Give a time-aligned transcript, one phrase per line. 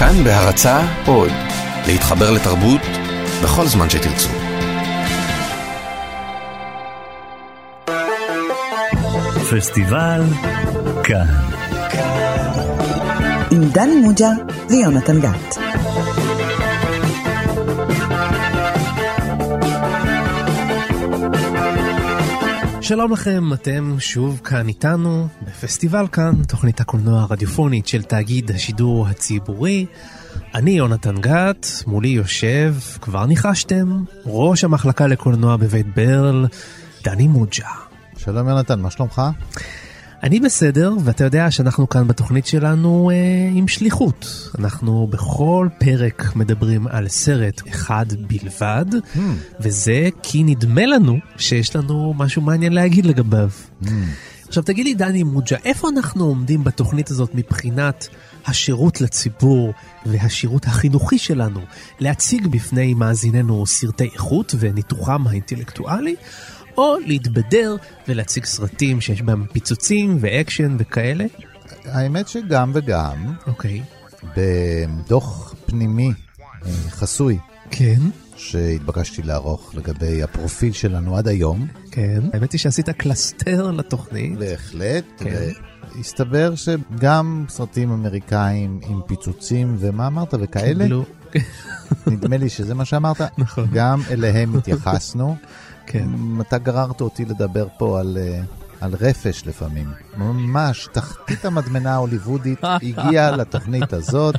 [0.00, 1.30] כאן בהרצה עוד,
[1.86, 2.80] להתחבר לתרבות
[3.42, 4.28] בכל זמן שתרצו.
[9.50, 10.22] פסטיבל
[11.04, 11.26] כאן.
[13.50, 14.30] עם דני מוג'ה
[14.70, 15.58] ויונתן גת.
[22.80, 25.28] שלום לכם, אתם שוב כאן איתנו
[25.60, 29.86] בפסטיבל כאן, תוכנית הקולנוע הרדיופונית של תאגיד השידור הציבורי.
[30.54, 36.46] אני יונתן גת, מולי יושב, כבר ניחשתם, ראש המחלקה לקולנוע בבית ברל,
[37.04, 37.68] דני מוג'ה.
[38.16, 39.22] שלום יונתן, מה שלומך?
[40.22, 44.50] אני בסדר, ואתה יודע שאנחנו כאן בתוכנית שלנו אה, עם שליחות.
[44.58, 49.18] אנחנו בכל פרק מדברים על סרט אחד בלבד, Hmm.
[49.60, 53.50] וזה כי נדמה לנו שיש לנו משהו מעניין להגיד לגביו.
[53.82, 53.88] Hmm.
[54.50, 58.08] עכשיו תגיד לי דני מוג'ה, איפה אנחנו עומדים בתוכנית הזאת מבחינת
[58.46, 59.72] השירות לציבור
[60.06, 61.60] והשירות החינוכי שלנו
[62.00, 66.16] להציג בפני מאזיננו סרטי איכות וניתוחם האינטלקטואלי,
[66.76, 67.76] או להתבדר
[68.08, 71.24] ולהציג סרטים שיש בהם פיצוצים ואקשן וכאלה?
[71.84, 73.82] האמת שגם וגם, אוקיי.
[74.36, 76.12] בדוח פנימי
[76.66, 77.38] אה, חסוי
[77.70, 78.00] כן,
[78.40, 82.20] שהתבקשתי לערוך לגבי הפרופיל שלנו עד היום, כן.
[82.32, 84.38] האמת היא שעשית קלסתר לתוכנית.
[84.38, 85.48] בהחלט, כן.
[85.96, 90.86] והסתבר שגם סרטים אמריקאים עם פיצוצים ומה אמרת וכאלה,
[92.06, 93.68] נדמה לי שזה מה שאמרת, נכון.
[93.72, 95.36] גם אליהם התייחסנו.
[95.86, 96.08] כן.
[96.40, 98.18] אתה גררת אותי לדבר פה על...
[98.20, 98.40] אה,
[98.80, 104.34] על רפש לפעמים, ממש תחתית המדמנה ההוליוודית הגיעה לתוכנית הזאת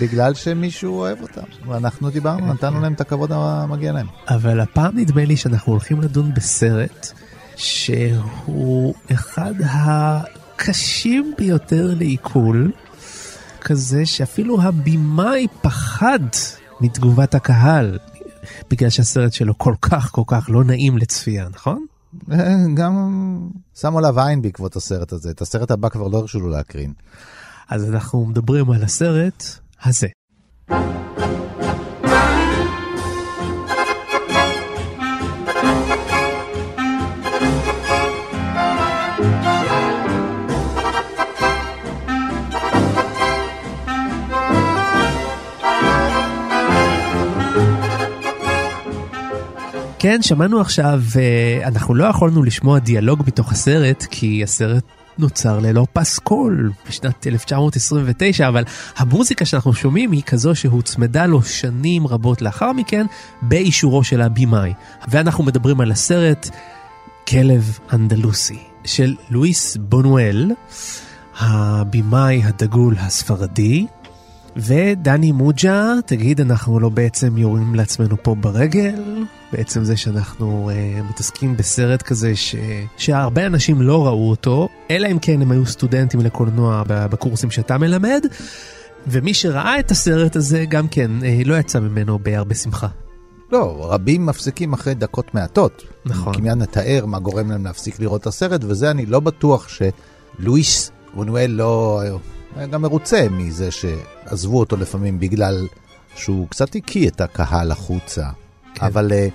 [0.00, 4.06] בגלל שמישהו אוהב אותה, ואנחנו דיברנו, נתנו להם את הכבוד המגיע להם.
[4.28, 7.12] אבל הפעם נדמה לי שאנחנו הולכים לדון בסרט
[7.56, 12.72] שהוא אחד הקשים ביותר לעיכול,
[13.60, 16.20] כזה שאפילו הבמאי פחד
[16.80, 17.98] מתגובת הקהל,
[18.70, 21.86] בגלל שהסרט שלו כל כך כל כך לא נעים לצפייה, נכון?
[22.32, 22.94] אה, גם
[23.80, 26.92] שמו עליו עין בעקבות הסרט הזה, את הסרט הבא כבר לא הרשו לו להקרין.
[27.70, 29.44] אז אנחנו מדברים על הסרט
[29.84, 30.08] הזה.
[49.98, 54.84] כן, שמענו עכשיו, אה, אנחנו לא יכולנו לשמוע דיאלוג בתוך הסרט, כי הסרט
[55.20, 58.64] נוצר ללא פסקול בשנת 1929, אבל
[58.96, 63.06] המוזיקה שאנחנו שומעים היא כזו שהוצמדה לו שנים רבות לאחר מכן,
[63.42, 64.72] באישורו של הבמאי.
[65.08, 66.50] ואנחנו מדברים על הסרט
[67.28, 70.50] כלב אנדלוסי, של לואיס בונואל,
[71.38, 73.86] הבמאי הדגול הספרדי.
[74.64, 79.24] ודני מוג'ה, תגיד, אנחנו לא בעצם יורים לעצמנו פה ברגל?
[79.52, 82.54] בעצם זה שאנחנו uh, מתעסקים בסרט כזה ש...
[82.96, 88.24] שהרבה אנשים לא ראו אותו, אלא אם כן הם היו סטודנטים לקולנוע בקורסים שאתה מלמד,
[89.06, 92.88] ומי שראה את הסרט הזה גם כן uh, לא יצא ממנו בהרבה שמחה.
[93.52, 95.82] לא, רבים מפסיקים אחרי דקות מעטות.
[96.04, 96.34] נכון.
[96.34, 100.90] כי מיד נתאר מה גורם להם להפסיק לראות את הסרט, וזה אני לא בטוח שלואיס
[101.14, 102.02] בונואל לא
[102.56, 105.68] היה גם מרוצה מזה שעזבו אותו לפעמים בגלל
[106.14, 108.28] שהוא קצת הקיא את הקהל החוצה.
[108.74, 108.86] כן.
[108.86, 109.28] אבל אה,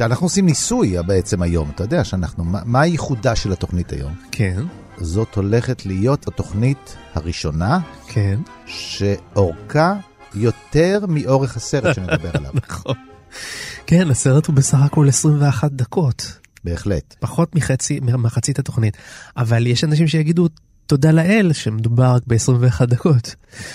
[0.00, 4.14] אנחנו עושים ניסוי בעצם היום, אתה יודע שאנחנו, מה, מה הייחודה של התוכנית היום?
[4.32, 4.62] כן,
[4.98, 7.78] זאת הולכת להיות התוכנית הראשונה
[8.08, 9.94] כן, שאורכה
[10.34, 12.50] יותר מאורך הסרט שנדבר עליו.
[12.68, 12.94] נכון.
[13.86, 16.38] כן, הסרט הוא בסך הכל 21 דקות.
[16.64, 17.14] בהחלט.
[17.20, 18.96] פחות מחצי, מחצית התוכנית.
[19.36, 20.48] אבל יש אנשים שיגידו
[20.90, 23.34] תודה לאל שמדובר רק ב-21 דקות.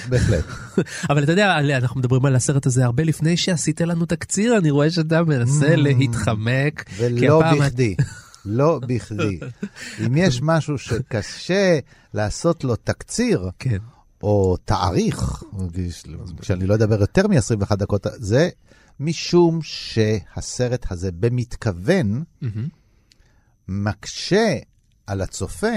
[0.10, 0.44] בהחלט.
[1.10, 4.92] אבל אתה יודע, אנחנו מדברים על הסרט הזה הרבה לפני שעשית לנו תקציר, אני רואה
[4.92, 5.78] שאתה מנסה Mm.
[5.78, 6.86] להתחמק.
[6.98, 7.96] ולא בכדי.
[8.46, 9.40] לא בכדי.
[10.06, 11.80] אם יש משהו שקשה
[12.14, 13.78] לעשות לו תקציר, כן,
[14.24, 15.44] או תאריך,
[16.40, 18.50] כשאני לא אדבר יותר מ-21 דקות, זה
[19.00, 22.68] משום שהסרט הזה במתכוון מהמם.
[23.68, 24.56] מקשה
[25.08, 25.68] על הצופה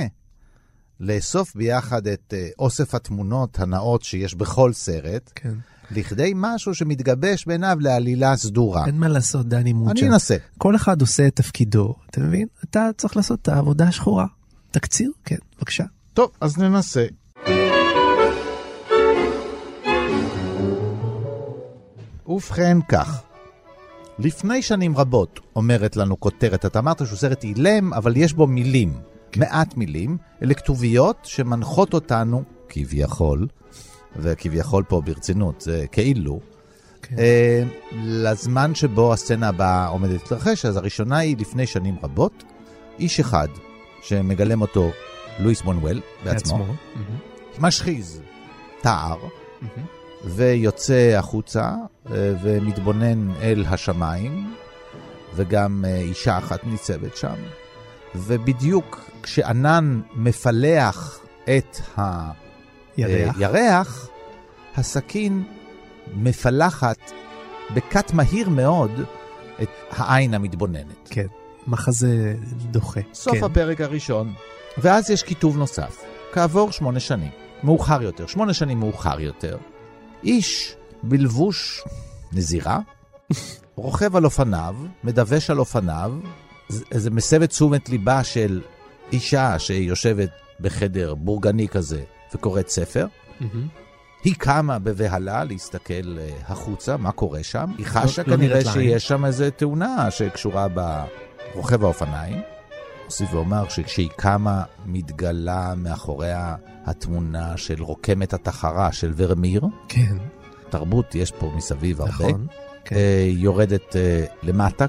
[1.00, 5.54] לאסוף ביחד את אה, אוסף התמונות הנאות שיש בכל סרט, כן.
[5.90, 8.86] לכדי משהו שמתגבש בעיניו לעלילה סדורה.
[8.86, 9.90] אין מה לעשות, דני מוג'ה.
[9.90, 10.36] אני אנסה.
[10.58, 12.46] כל אחד עושה את תפקידו, אתה מבין?
[12.64, 14.26] אתה צריך לעשות את העבודה השחורה.
[14.70, 15.10] תקציר?
[15.24, 15.84] כן, בבקשה.
[16.14, 17.06] טוב, אז ננסה.
[22.26, 23.22] ובכן כך,
[24.18, 28.92] לפני שנים רבות, אומרת לנו כותרת, אתה אמרת שהוא סרט אילם, אבל יש בו מילים,
[29.36, 33.46] מעט מילים, אלה כתוביות שמנחות אותנו, כביכול,
[34.16, 36.40] וכביכול פה ברצינות, זה כאילו.
[37.02, 37.18] כן.
[37.18, 37.62] אה,
[38.04, 42.44] לזמן שבו הסצנה הבאה עומדת להתרחש, אז הראשונה היא לפני שנים רבות,
[42.98, 43.48] איש אחד
[44.02, 44.90] שמגלם אותו
[45.38, 46.74] לואיס מונואל בעצמו, מהמם.
[47.58, 48.20] משחיז
[48.80, 49.18] תער
[49.62, 49.86] מהמם.
[50.24, 51.72] ויוצא החוצה
[52.10, 54.54] אה, ומתבונן אל השמיים,
[55.34, 57.36] וגם אה, אישה אחת ניצבת שם,
[58.14, 61.76] ובדיוק כשענן מפלח את
[62.96, 63.36] ירח.
[63.38, 64.08] הירח,
[64.76, 65.44] הסכין
[66.14, 67.12] מפלחת
[67.74, 68.90] בקט מהיר מאוד
[69.62, 71.08] את העין המתבוננת.
[71.10, 71.26] כן,
[71.66, 72.34] מחזה
[72.70, 73.00] דוחה.
[73.14, 73.44] סוף כן.
[73.44, 74.32] הפרק הראשון,
[74.78, 76.04] ואז יש כיתוב נוסף.
[76.32, 77.30] כעבור שמונה שנים,
[77.62, 79.56] מאוחר יותר, שמונה שנים מאוחר יותר,
[80.24, 81.84] איש בלבוש
[82.32, 82.78] נזירה,
[83.76, 86.12] רוכב על אופניו, מדווש על אופניו,
[86.68, 88.60] זה- זה מסב את תשומת ליבה של
[89.12, 90.30] אישה שיושבת
[90.60, 92.02] בחדר בורגני כזה
[92.34, 93.06] וקוראת ספר.
[93.40, 93.66] מהמם.
[94.24, 97.70] היא קמה בבהלה להסתכל אה, החוצה, מה קורה שם.
[97.78, 98.72] היא חשה לא כנראה לעין.
[98.72, 102.40] שיש שם איזו תאונה שקשורה ברוכב האופניים.
[103.06, 106.56] אוסיף ואומר שכשהיא קמה, מתגלה מאחוריה
[106.86, 109.62] התמונה של רוקמת התחרה של ורמיר.
[109.88, 110.16] כן,
[110.70, 112.12] תרבות יש פה מסביב הרבה.
[112.14, 112.46] נכון.
[112.84, 112.96] כן.
[112.96, 114.86] אה, יורדת אה, למטה,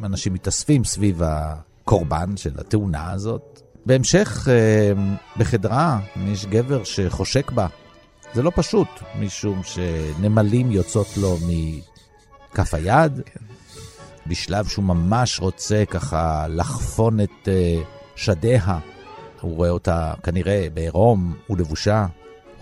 [0.00, 3.62] ואנשים מתאספים סביב הקורבן של התאונה הזאת.
[3.86, 4.92] בהמשך, אה,
[5.36, 7.66] בחדרה, יש גבר שחושק בה.
[8.34, 8.88] זה לא פשוט,
[9.20, 11.36] משום שנמלים יוצאות לו
[12.52, 13.20] מכף היד.
[14.26, 17.82] בשלב שהוא ממש רוצה ככה לחפון את אה,
[18.16, 18.78] שדיה,
[19.40, 22.06] הוא רואה אותה כנראה בעירום ולבושה.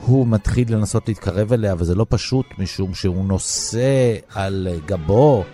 [0.06, 5.44] הוא מתחיל לנסות להתקרב אליה, וזה לא פשוט, משום שהוא נושא על גבו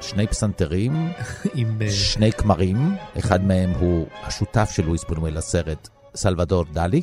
[0.00, 1.08] שני פסנתרים,
[1.54, 1.82] עם...
[1.82, 7.02] אה, שני כמרים, אחד מהם הוא השותף של לואיס בונואל לסרט, סלבדור דלי.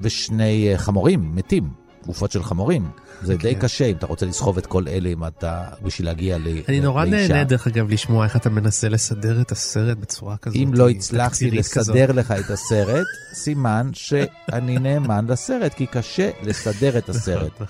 [0.00, 1.68] ושני אה, חמורים מתים,
[2.06, 2.88] גופות של חמורים.
[3.22, 3.60] זה די כן.
[3.60, 7.04] קשה אם אתה רוצה לסחוב את כל אלה אם אתה, בשביל להגיע ל- אני נורא.
[7.04, 10.56] נהנה דרך אגב לשמוע איך אתה מנסה לסדר את הסרט בצורה כזאת.
[10.56, 17.04] אם לא הצלחתי לסדר לך את הסרט, סימן שאני נאמן לסרט, כי קשה לסדר את
[17.04, 17.16] כזאת.
[17.20, 17.62] הסרט.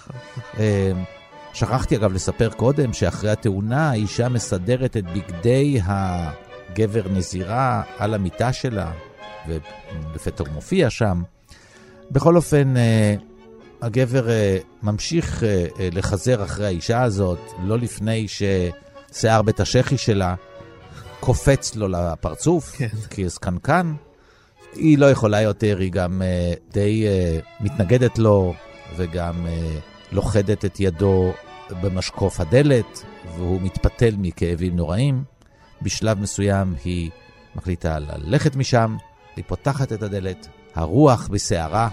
[1.55, 8.93] שכחתי אגב לספר קודם שאחרי התאונה האישה מסדרת את בגדי הגבר נזירה על המיטה שלה,
[9.49, 11.23] ולפתע הוא מופיע שם.
[12.11, 13.15] בכל אופן, אה,
[13.83, 20.35] הגבר אה, ממשיך אה, לחזר אחרי האישה הזאת, לא לפני ששיער בית השחי שלה
[21.21, 22.89] קופץ לו לפרצוף, כן.
[23.11, 23.95] כזקנקן.
[24.75, 26.23] היא לא יכולה יותר, היא גם
[26.73, 27.07] די
[27.61, 28.55] מתנגדת לו,
[28.97, 29.47] וגם
[30.15, 31.33] לוכדת את ידו
[31.83, 33.05] במשקוף הדלת,
[33.37, 35.25] והוא מתפתל מכאבים נוראים.
[35.83, 37.11] בשלב מסוים היא
[37.57, 38.97] מחליטה ללכת משם,
[39.37, 41.89] היא פותחת את הדלת, הרוח בסערה,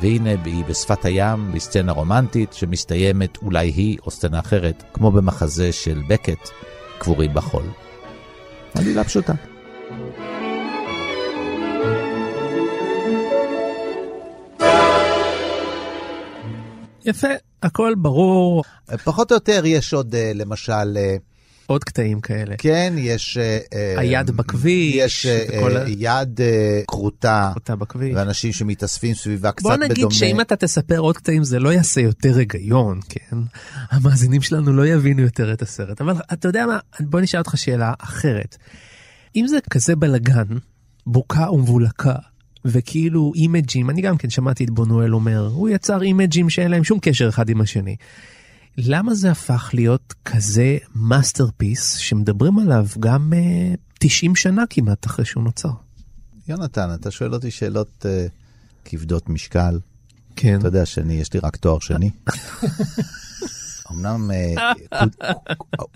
[0.00, 6.02] והנה היא בשפת הים, בסצנה רומנטית, שמסתיימת אולי היא או סצנה אחרת, כמו במחזה של
[6.08, 6.50] בקט,
[6.98, 7.64] קבורים בחול.
[8.74, 9.32] עלילה פשוטה.
[17.04, 17.28] יפה,
[17.62, 18.64] הכל ברור,
[19.04, 21.16] פחות או יותר יש עוד, אה, למשל, אה,
[21.66, 22.54] עוד קטעים כאלה.
[22.58, 23.38] כן, יש...
[23.38, 26.40] אה, היד בכביש, יש וכל יד
[26.86, 28.14] כרותה, אותה בכביש.
[28.16, 29.88] ואנשים שמתאספים סביבה קצת בוא בדומה.
[29.88, 33.36] נגיד שאם אתה תספר עוד קטעים זה לא יעשה יותר היגיון, כן?
[33.90, 36.00] המאזינים שלנו לא יבינו יותר את הסרט.
[36.00, 38.56] אבל אתה יודע מה, בוא נשאל אותך שאלה אחרת.
[39.36, 40.46] אם זה כזה בלגן,
[41.06, 42.14] בוקה ומבולקה,
[42.64, 46.98] וכאילו אימג'ים, אני גם כן שמעתי את בונואל אומר, הוא יצר אימג'ים שאין להם שום
[47.02, 47.96] קשר אחד עם השני.
[48.76, 55.44] למה זה הפך להיות כזה masterpiece שמדברים עליו גם uh, 90 שנה כמעט אחרי שהוא
[55.44, 55.70] נוצר?
[56.48, 58.26] יונתן, אתה שואל אותי שאלות אה,
[58.84, 59.78] כבדות משקל.
[60.36, 60.58] כן.
[60.58, 62.10] אתה יודע שאני, יש לי רק תואר שני.
[63.90, 64.72] אמנם, אה,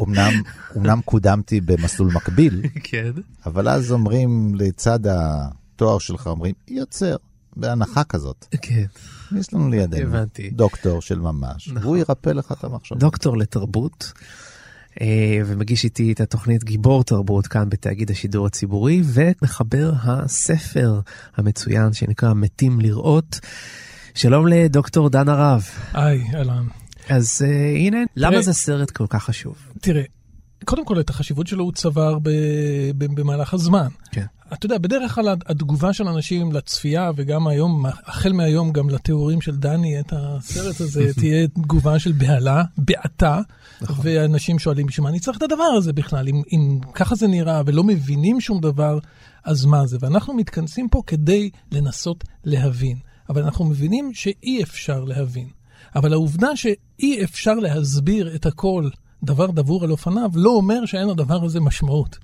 [0.02, 0.32] אמנם,
[0.76, 3.10] אמנם קודמתי במסלול מקביל, כן.
[3.46, 5.00] אבל אז אומרים לצד
[5.74, 7.16] התואר שלך, אומרים, יוצר,
[7.56, 8.46] בהנחה כזאת.
[8.62, 8.84] כן.
[9.38, 10.50] יש לנו לידינו הבנתי.
[10.50, 11.82] דוקטור של ממש, נכון.
[11.82, 12.98] והוא ירפא לך את המחשבה.
[12.98, 14.12] דוקטור לתרבות,
[15.00, 15.06] אה,
[15.46, 21.00] ומגיש איתי את התוכנית גיבור תרבות כאן בתאגיד השידור הציבורי, ומחבר הספר
[21.36, 23.40] המצוין שנקרא מתים לראות.
[24.14, 25.62] שלום לדוקטור דן הרב.
[25.92, 26.64] היי, אהלן.
[27.08, 29.54] אז אה, הנה, למה תראה- זה סרט כל כך חשוב?
[29.80, 30.02] תראה,
[30.64, 32.30] קודם כל את החשיבות שלו הוא צבר ב,
[32.98, 33.88] ב, במהלך הזמן.
[34.10, 34.26] כן.
[34.52, 39.56] אתה יודע, בדרך כלל התגובה של אנשים לצפייה, וגם היום, החל מהיום גם לתיאורים של
[39.56, 43.40] דני את הסרט הזה, תהיה תגובה של בהלה, בעתה,
[43.80, 43.96] נכון.
[44.02, 46.28] ואנשים שואלים, בשביל מה אני צריך את הדבר הזה בכלל?
[46.28, 48.98] אם, אם ככה זה נראה ולא מבינים שום דבר,
[49.44, 49.96] אז מה זה?
[50.00, 52.98] ואנחנו מתכנסים פה כדי לנסות להבין.
[53.28, 55.48] אבל אנחנו מבינים שאי אפשר להבין.
[55.96, 58.88] אבל העובדה שאי אפשר להסביר את הכל
[59.24, 62.18] דבר דבור על אופניו, לא אומר שאין לדבר הזה משמעות.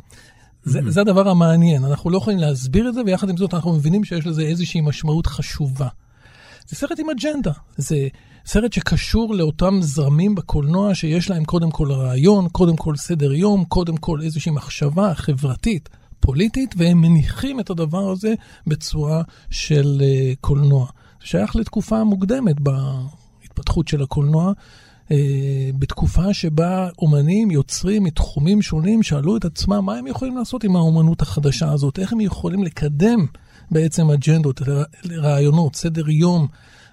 [0.62, 4.04] זה, זה הדבר המעניין, אנחנו לא יכולים להסביר את זה, ויחד עם זאת אנחנו מבינים
[4.04, 5.88] שיש לזה איזושהי משמעות חשובה.
[6.68, 8.08] זה סרט עם אג'נדה, זה
[8.46, 13.96] סרט שקשור לאותם זרמים בקולנוע שיש להם קודם כל רעיון, קודם כל סדר יום, קודם
[13.96, 15.88] כל איזושהי מחשבה חברתית,
[16.20, 18.34] פוליטית, והם מניחים את הדבר הזה
[18.66, 20.86] בצורה של uh, קולנוע.
[21.20, 24.52] זה שייך לתקופה מוקדמת בהתפתחות של הקולנוע.
[25.10, 25.12] Uh,
[25.78, 31.22] בתקופה שבה אומנים, יוצרים מתחומים שונים שאלו את עצמם מה הם יכולים לעשות עם האומנות
[31.22, 33.26] החדשה הזאת, איך הם יכולים לקדם
[33.70, 34.60] בעצם אג'נדות,
[35.10, 36.46] רעיונות, סדר יום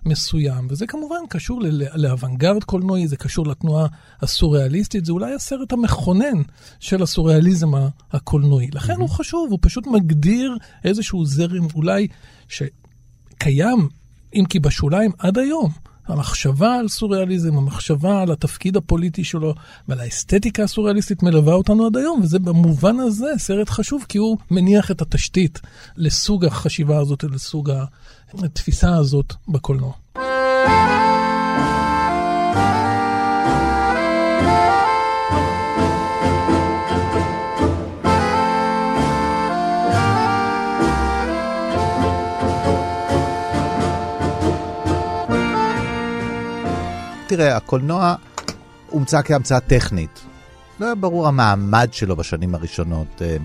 [0.05, 0.67] מסוים.
[0.69, 1.61] וזה כמובן קשור
[1.95, 3.87] לאוונגרד קולנועי, זה קשור לתנועה
[4.21, 6.41] הסוריאליסטית, זה אולי הסרט המכונן
[6.79, 7.71] של הסוריאליזם
[8.11, 8.69] הקולנועי.
[8.73, 9.01] לכן mm-hmm.
[9.01, 12.07] הוא חשוב, הוא פשוט מגדיר איזשהו זרם אולי
[12.47, 13.87] שקיים,
[14.35, 15.71] אם כי בשוליים, עד היום.
[16.07, 19.53] המחשבה על סוריאליזם, המחשבה על התפקיד הפוליטי שלו
[19.87, 24.91] ועל האסתטיקה הסוריאליסטית מלווה אותנו עד היום, וזה במובן הזה סרט חשוב, כי הוא מניח
[24.91, 25.59] את התשתית
[25.97, 27.71] לסוג החשיבה הזאת, לסוג
[28.33, 29.93] התפיסה הזאת בקולנוע.
[47.27, 48.15] תראה, הקולנוע
[48.89, 50.19] הומצא כהמצאה טכנית.
[50.79, 53.21] לא היה ברור המעמד שלו בשנים הראשונות.
[53.21, 53.37] אה,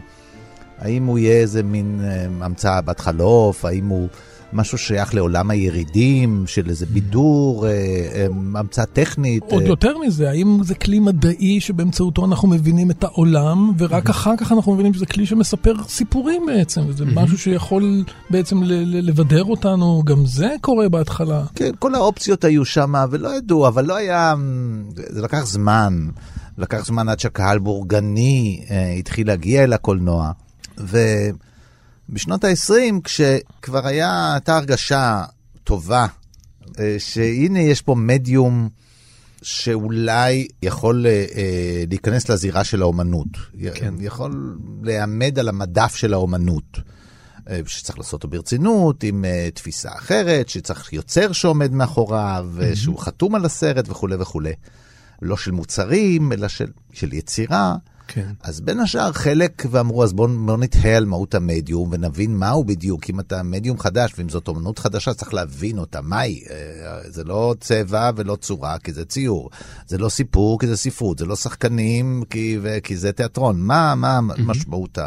[0.79, 4.09] האם הוא יהיה איזה מין אה, המצאה בת חלוף, האם הוא
[4.52, 9.42] משהו שייך לעולם הירידים, של איזה בידור, אה, המצאה טכנית.
[9.42, 14.52] עוד יותר מזה, האם זה כלי מדעי שבאמצעותו אנחנו מבינים את העולם, ורק אחר כך
[14.52, 20.54] אנחנו מבינים שזה כלי שמספר סיפורים בעצם, וזה משהו שיכול בעצם לבדר אותנו, גם זה
[20.61, 21.44] קורה בהתחלה.
[21.54, 24.35] כן, כל האופציות היו שם, ולא ידעו, אבל לא היה,
[24.97, 26.09] זה לקח זמן.
[26.59, 30.32] לקח זמן עד שהקהל בורגני אה, התחיל להגיע אל הקולנוע.
[32.12, 35.25] ובשנות ה-20, כשכבר היה, הייתה הרגשה
[35.64, 36.07] טובה,
[36.78, 38.69] אה, שהנה יש פה מדיום
[39.42, 43.28] שאולי יכול אה, אה, להיכנס לזירה של האומנות.
[43.75, 43.95] כן.
[44.00, 46.78] יכול להעמד על המדף של האומנות.
[47.66, 52.76] שצריך לעשות אותו ברצינות, עם uh, תפיסה אחרת, שצריך יוצר שעומד מאחוריו, mm-hmm.
[52.76, 54.52] שהוא חתום על הסרט וכולי וכולי.
[55.23, 57.76] לא של מוצרים, אלא של, של יצירה.
[58.14, 58.33] כן.
[58.42, 63.11] אז בין השאר חלק ואמרו, אז בואו בוא נתהה על מהות המדיום ונבין מהו בדיוק.
[63.11, 66.00] אם אתה מדיום חדש, ואם זאת אומנות חדשה, צריך להבין אותה.
[66.00, 66.45] מהי?
[66.50, 69.50] אה, זה לא צבע ולא צורה, כי זה ציור.
[69.87, 71.19] זה לא סיפור, כי זה ספרות.
[71.19, 73.61] זה לא שחקנים, כי, כי זה תיאטרון.
[73.61, 75.07] מה, מה משמעות ה...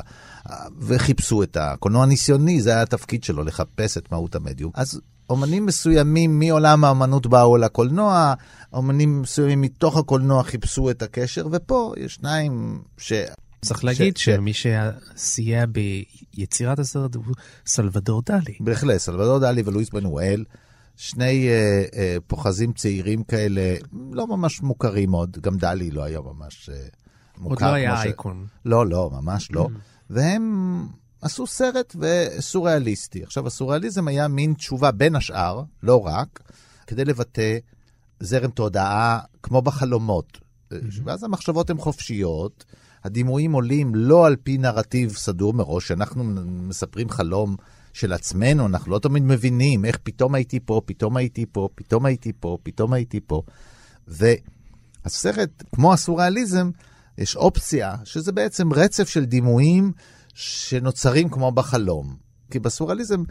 [0.79, 4.71] וחיפשו את הקולנוע הניסיוני, זה היה התפקיד שלו, לחפש את מהות המדיום.
[4.74, 8.34] אז אומנים מסוימים מעולם האמנות באו לקולנוע,
[8.74, 13.13] אומנים מסוימים מתוך הקולנוע חיפשו את הקשר, ופה יש שניים ש...
[13.62, 14.25] צריך להגיד ש...
[14.25, 17.24] שמי שסייע ביצירת הסרט הוא
[17.65, 18.58] סלבדור דלי.
[18.60, 20.44] בהחלט, סלבדור דלי ולואיס בנואל,
[20.98, 23.75] שני אה, אה, פוחזים צעירים כאלה,
[24.12, 26.88] לא ממש מוכרים עוד, גם דלי לא היה ממש אה,
[27.38, 27.65] מוכר.
[27.65, 28.00] עוד לא היה ש...
[28.00, 28.46] אייקון.
[28.65, 29.67] לא, לא, ממש לא.
[29.72, 29.79] Mm.
[30.10, 30.88] והם
[31.22, 31.95] עשו סרט
[32.39, 33.24] סוריאליסטי.
[33.24, 36.39] עכשיו, הסוריאליזם היה מין תשובה בין השאר, לא רק,
[36.88, 37.57] כדי לבטא
[38.19, 40.38] זרם תודעה כמו בחלומות.
[40.38, 40.75] Mm-hmm.
[41.03, 42.65] ואז המחשבות הן חופשיות,
[43.03, 47.55] הדימויים עולים לא על פי נרטיב סדור מראש, שאנחנו מספרים חלום
[47.93, 52.31] של עצמנו, אנחנו לא תמיד מבינים איך פתאום הייתי פה, פתאום הייתי פה, פתאום הייתי
[52.39, 53.41] פה, פתאום הייתי פה.
[54.07, 56.69] והסרט, כמו הסוריאליזם,
[57.17, 59.91] יש אופציה, שזה בעצם רצף של דימויים
[60.36, 62.15] שנוצרים כמו בחלום.
[62.51, 63.24] כי בסוריאליזם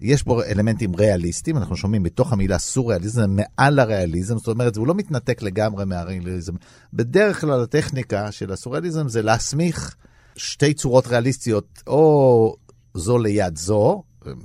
[0.00, 4.94] יש בו אלמנטים ריאליסטיים, אנחנו שומעים בתוך המילה סוריאליזם, מעל הריאליזם, זאת אומרת, הוא לא
[4.94, 6.52] מתנתק לגמרי מהריאליזם.
[6.92, 9.96] בדרך כלל הטכניקה של הסוריאליזם זה להסמיך
[10.36, 12.56] שתי צורות ריאליסטיות, או
[12.94, 14.02] זו ליד זו,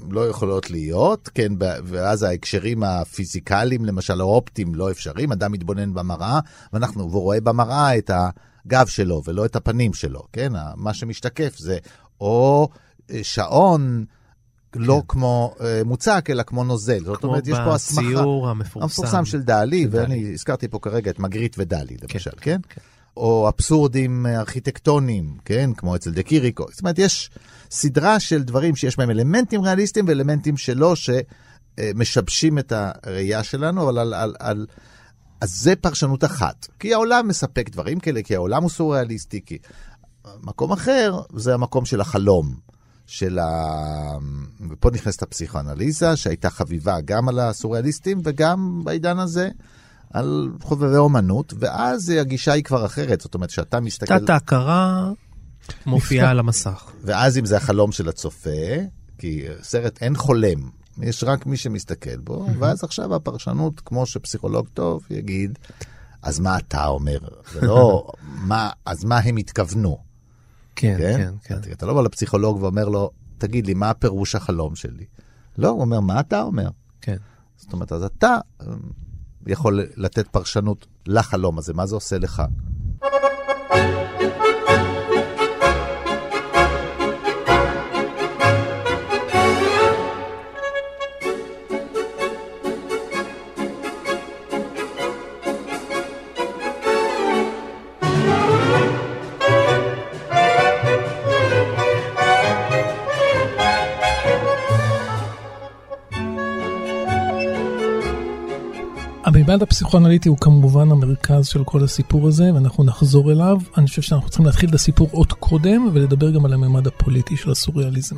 [0.09, 6.39] לא יכולות להיות, כן, ואז ההקשרים הפיזיקליים, למשל האופטיים, לא אפשריים, אדם מתבונן במראה,
[6.73, 10.51] ואנחנו, והוא רואה במראה את הגב שלו ולא את הפנים שלו, כן?
[10.75, 11.77] מה שמשתקף זה
[12.21, 12.69] או
[13.11, 14.05] אה, שעון,
[14.75, 15.05] לא כן.
[15.07, 17.03] כמו uh, מוצק, אלא כמו נוזל.
[17.03, 18.01] זאת אומרת, יש פה הסמכה.
[18.01, 18.83] כמו בציור המפורסם.
[18.83, 22.59] המפורסם של דלי, ואני הזכרתי פה כרגע את מגריט ודלי, כן, למשל, כן?
[22.69, 22.81] כן?
[23.17, 25.69] או אבסורדים ארכיטקטוניים, כן?
[25.77, 26.65] כמו אצל דה קיריקו.
[26.71, 27.29] זאת אומרת, יש
[27.71, 34.13] סדרה של דברים שיש בהם אלמנטים ריאליסטיים ואלמנטים שלא, שמשבשים את הראייה שלנו, אבל על...
[34.13, 34.65] על, על
[35.41, 36.67] אז זה פרשנות אחת.
[36.79, 39.57] כי העולם מספק דברים כאלה, כי העולם הוא סוריאליסטי, כי
[40.43, 42.55] מקום אחר זה המקום של החלום.
[43.07, 43.47] של ה...
[44.69, 49.49] ופה נכנסת הפסיכואנליזה, שהייתה חביבה גם על הסוריאליסטים וגם בעידן הזה
[50.13, 54.19] על חובבי אומנות, ואז הגישה היא כבר אחרת, זאת אומרת שאתה מסתכל...
[54.19, 55.11] תת ההכרה
[55.85, 56.91] מופיעה על המסך.
[57.05, 58.49] ואז אם זה החלום של הצופה,
[59.17, 60.69] כי סרט אין חולם,
[61.01, 65.59] יש רק מי שמסתכל בו, ואז עכשיו הפרשנות, כמו שפסיכולוג טוב יגיד,
[66.21, 67.19] אז מה אתה אומר?
[67.53, 68.11] ולא,
[68.49, 70.10] מה, אז מה הם התכוונו?
[70.75, 71.57] כן, כן, כן.
[71.57, 75.05] אתה, אתה לא בא לפסיכולוג ואומר לו, תגיד לי, מה פירוש החלום שלי?
[75.57, 76.69] לא, הוא אומר, מה אתה אומר?
[77.01, 77.17] כן.
[77.57, 78.67] זאת אומרת, אז אתה אה,
[79.47, 82.43] יכול לתת פרשנות לחלום הזה, מה זה עושה לך?
[109.51, 113.57] הממד הפסיכואנליטי הוא כמובן המרכז של כל הסיפור הזה, ואנחנו נחזור אליו.
[113.77, 117.51] אני חושב שאנחנו צריכים להתחיל את הסיפור עוד קודם, ולדבר גם על הממד הפוליטי של
[117.51, 118.15] הסוריאליזם.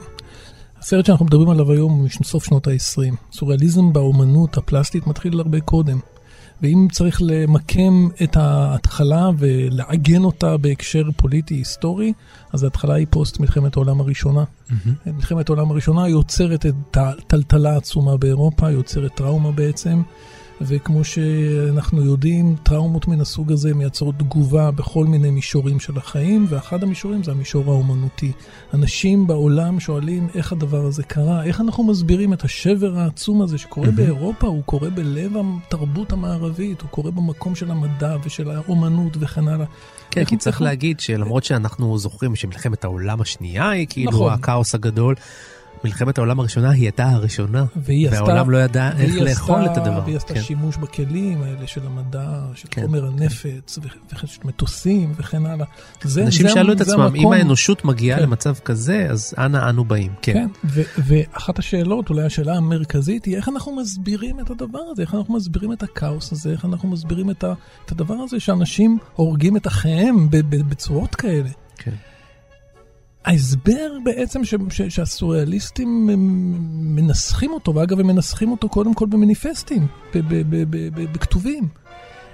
[0.80, 3.16] הסרט שאנחנו מדברים עליו היום הוא מסוף שנות ה-20.
[3.32, 6.00] סוריאליזם באומנות הפלסטית מתחיל הרבה קודם.
[6.62, 12.14] ואם צריך למקם את ההתחלה ולעגן אותה בהקשר פוליטי-היסטורי,
[12.54, 14.44] אז ההתחלה היא פוסט מלחמת העולם הראשונה.
[14.44, 15.12] Mm-hmm.
[15.12, 20.02] מלחמת העולם הראשונה יוצרת את הטלטלה העצומה באירופה, יוצרת טראומה בעצם.
[20.62, 26.84] וכמו שאנחנו יודעים, טראומות מן הסוג הזה מייצרות תגובה בכל מיני מישורים של החיים, ואחד
[26.84, 28.32] המישורים זה המישור האומנותי.
[28.74, 33.92] אנשים בעולם שואלים איך הדבר הזה קרה, איך אנחנו מסבירים את השבר העצום הזה שקורה.
[33.92, 39.66] באירופה, הוא קורה בלב התרבות המערבית, הוא קורה במקום של המדע ושל האומנות וכן הלאה.
[40.12, 44.34] כן, כי צריך להגיד שלמרות שאנחנו זוכרים שמלחמת העולם השנייה היא כאילו נכון.
[44.34, 45.16] הכאוס הגדול,
[45.84, 50.02] מלחמת העולם הראשונה היא הייתה הראשונה, והעולם עשתה, לא ידע איך לאכול את הדבר.
[50.06, 50.42] והיא עשתה כן.
[50.42, 52.82] שימוש בכלים האלה של המדע, של כן.
[52.82, 55.66] חומר הנפץ, ושל מטוסים וכן הלאה.
[56.04, 58.24] זה, אנשים זה, שאלו את עצמם, אם האנושות מגיעה כן.
[58.24, 60.12] למצב כזה, אז אנה אנו באים.
[60.22, 60.34] כן.
[60.34, 65.16] כן, ו- ואחת השאלות, אולי השאלה המרכזית, היא איך אנחנו מסבירים את הדבר הזה, איך
[65.16, 67.54] אנחנו מסבירים את הכאוס הזה, איך אנחנו מסבירים את, ה-
[67.86, 70.28] את הדבר הזה שאנשים הורגים את אחיהם
[70.70, 71.50] בצורות כאלה.
[73.26, 76.10] ההסבר בעצם ש, ש, שהסוריאליסטים
[76.96, 79.88] מנסחים אותו, ואגב הם מנסחים אותו קודם כל במניפסטים,
[81.14, 81.68] בכתובים.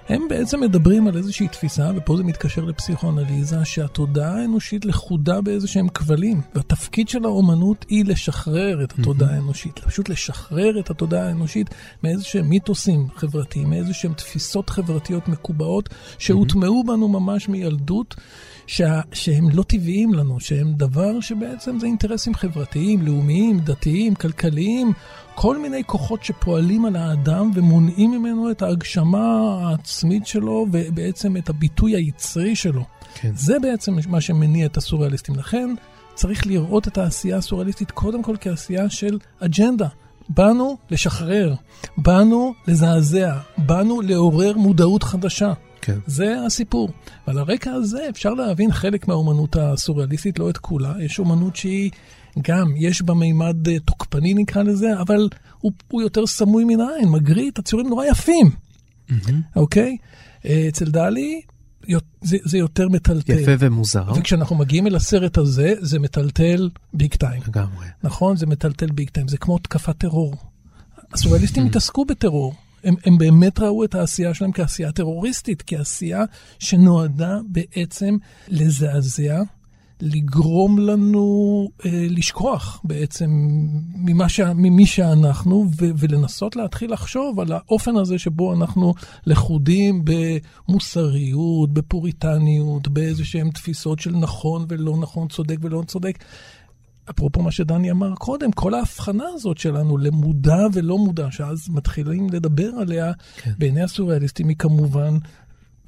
[0.09, 5.89] הם בעצם מדברים על איזושהי תפיסה, ופה זה מתקשר לפסיכואנליזה, שהתודעה האנושית לכודה באיזה שהם
[5.89, 11.69] כבלים, והתפקיד של האומנות היא לשחרר את התודעה האנושית, פשוט לשחרר את התודעה האנושית
[12.03, 18.15] מאיזה שהם מיתוסים חברתיים, מאיזה שהם תפיסות חברתיות מקובעות, שהוטמעו בנו ממש מילדות.
[18.71, 24.93] שה, שהם לא טבעיים לנו, שהם דבר שבעצם זה אינטרסים חברתיים, לאומיים, דתיים, כלכליים,
[25.35, 31.95] כל מיני כוחות שפועלים על האדם ומונעים ממנו את ההגשמה העצמית שלו ובעצם את הביטוי
[31.95, 32.83] היצרי שלו.
[33.15, 33.31] כן.
[33.35, 35.35] זה בעצם מה שמניע את הסוריאליסטים.
[35.35, 35.69] לכן
[36.13, 39.87] צריך לראות את העשייה הסוריאליסטית קודם כל כעשייה של אג'נדה.
[40.29, 41.53] באנו לשחרר,
[41.97, 45.53] באנו לזעזע, באנו לעורר מודעות חדשה.
[45.93, 45.99] כן.
[46.07, 46.89] זה הסיפור.
[47.27, 50.93] ועל הרקע הזה אפשר להבין חלק מהאומנות הסוריאליסטית, לא את כולה.
[50.99, 51.91] יש אומנות שהיא
[52.41, 57.09] גם, יש בה מימד אה, תוקפני נקרא לזה, אבל הוא, הוא יותר סמוי מן העין,
[57.09, 58.49] מגריט, הציורים נורא יפים,
[59.09, 59.33] mm-hmm.
[59.55, 59.97] אוקיי?
[60.45, 61.41] אה, אצל דלי
[62.21, 63.39] זה, זה יותר מטלטל.
[63.39, 64.11] יפה ומוזר.
[64.15, 67.41] וכשאנחנו מגיעים אל הסרט הזה, זה מטלטל ביג טיים.
[67.47, 67.87] לגמרי.
[68.03, 68.37] נכון?
[68.37, 70.35] זה מטלטל ביג טיים, זה כמו תקפת טרור.
[71.13, 72.53] הסוריאליסטים התעסקו בטרור.
[72.83, 76.23] הם, הם באמת ראו את העשייה שלהם כעשייה טרוריסטית, כעשייה
[76.59, 79.41] שנועדה בעצם לזעזע,
[80.01, 83.29] לגרום לנו אה, לשכוח בעצם
[83.95, 88.93] ממה ש, ממי שאנחנו, ו, ולנסות להתחיל לחשוב על האופן הזה שבו אנחנו
[89.25, 96.23] לכודים במוסריות, בפוריטניות, באיזה שהן תפיסות של נכון ולא נכון, צודק ולא צודק.
[97.09, 102.69] אפרופו מה שדני אמר קודם, כל ההבחנה הזאת שלנו למודע ולא מודע, שאז מתחילים לדבר
[102.81, 103.51] עליה, כן.
[103.57, 105.17] בעיני הסוריאליסטים היא כמובן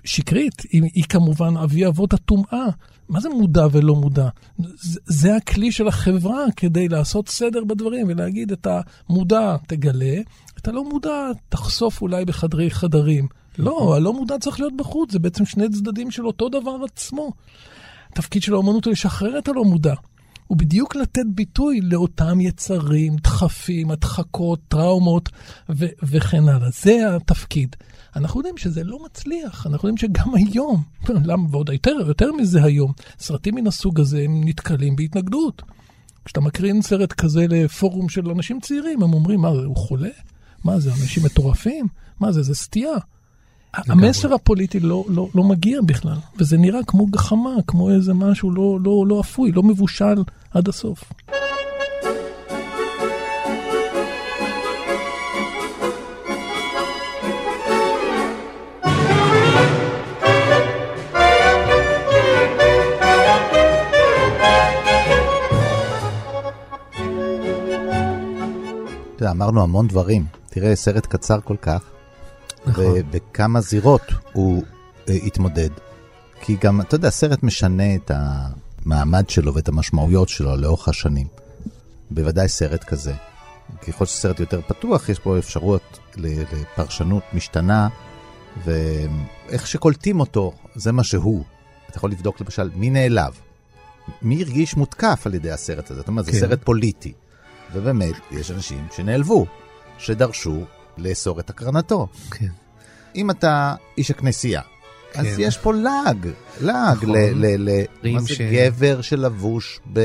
[0.03, 2.65] שקרית, היא, היא כמובן אבי אבות הטומאה.
[3.09, 4.27] מה זה מודע ולא מודע?
[4.57, 8.67] זה, זה הכלי של החברה כדי לעשות סדר בדברים ולהגיד את
[9.09, 10.17] המודע תגלה,
[10.59, 13.27] את הלא מודע תחשוף אולי בחדרי חדרים.
[13.57, 13.95] לא, נכון.
[13.95, 17.31] הלא מודע צריך להיות בחוץ, זה בעצם שני צדדים של אותו דבר עצמו.
[18.11, 19.93] התפקיד של האומנות הוא לשחרר את הלא מודע.
[20.51, 25.29] הוא בדיוק לתת ביטוי לאותם יצרים, דחפים, הדחקות, טראומות
[25.69, 26.69] ו- וכן הלאה.
[26.83, 27.75] זה התפקיד.
[28.15, 30.83] אנחנו יודעים שזה לא מצליח, אנחנו יודעים שגם היום,
[31.29, 35.61] למה ועוד יותר, יותר מזה היום, סרטים מן הסוג הזה הם נתקלים בהתנגדות.
[36.25, 40.09] כשאתה מקרין סרט כזה לפורום של אנשים צעירים, הם אומרים, מה הוא חולה?
[40.63, 41.87] מה זה, אנשים מטורפים?
[42.19, 42.97] מה זה, זה סטייה.
[43.73, 48.79] המסר הפוליטי לא, לא, לא מגיע בכלל, וזה נראה כמו גחמה, כמו איזה משהו לא,
[48.83, 51.03] לא, לא אפוי, לא מבושל עד הסוף.
[69.21, 70.25] יודע, אמרנו המון דברים.
[70.49, 71.83] תראה, סרט קצר כל כך,
[72.65, 72.85] נכון.
[72.87, 74.01] ובכמה זירות
[74.33, 74.63] הוא
[75.09, 75.69] אה, התמודד.
[76.41, 78.11] כי גם, אתה יודע, סרט משנה את
[78.85, 81.27] המעמד שלו ואת המשמעויות שלו לאורך השנים.
[82.11, 83.13] בוודאי סרט כזה.
[83.87, 87.87] ככל שסרט יותר פתוח, יש בו אפשרות לפרשנות משתנה,
[88.65, 91.43] ואיך שקולטים אותו, זה מה שהוא.
[91.89, 93.33] אתה יכול לבדוק למשל מי נעלב,
[94.21, 95.99] מי הרגיש מותקף על ידי הסרט הזה.
[95.99, 96.39] זאת אומרת, זה כן.
[96.39, 97.13] סרט פוליטי.
[97.73, 99.45] ובאמת, יש אנשים שנעלבו,
[99.97, 100.65] שדרשו
[100.97, 102.07] לאסור את הקרנתו.
[102.31, 102.47] כן.
[103.15, 104.61] אם אתה איש הכנסייה,
[105.15, 105.35] אז כן.
[105.37, 106.27] יש פה לעג,
[106.61, 107.09] לעג נכון.
[107.09, 107.45] ל...
[107.45, 108.27] ל, ל רים מה זה
[109.01, 109.99] ש- שלבוש ב...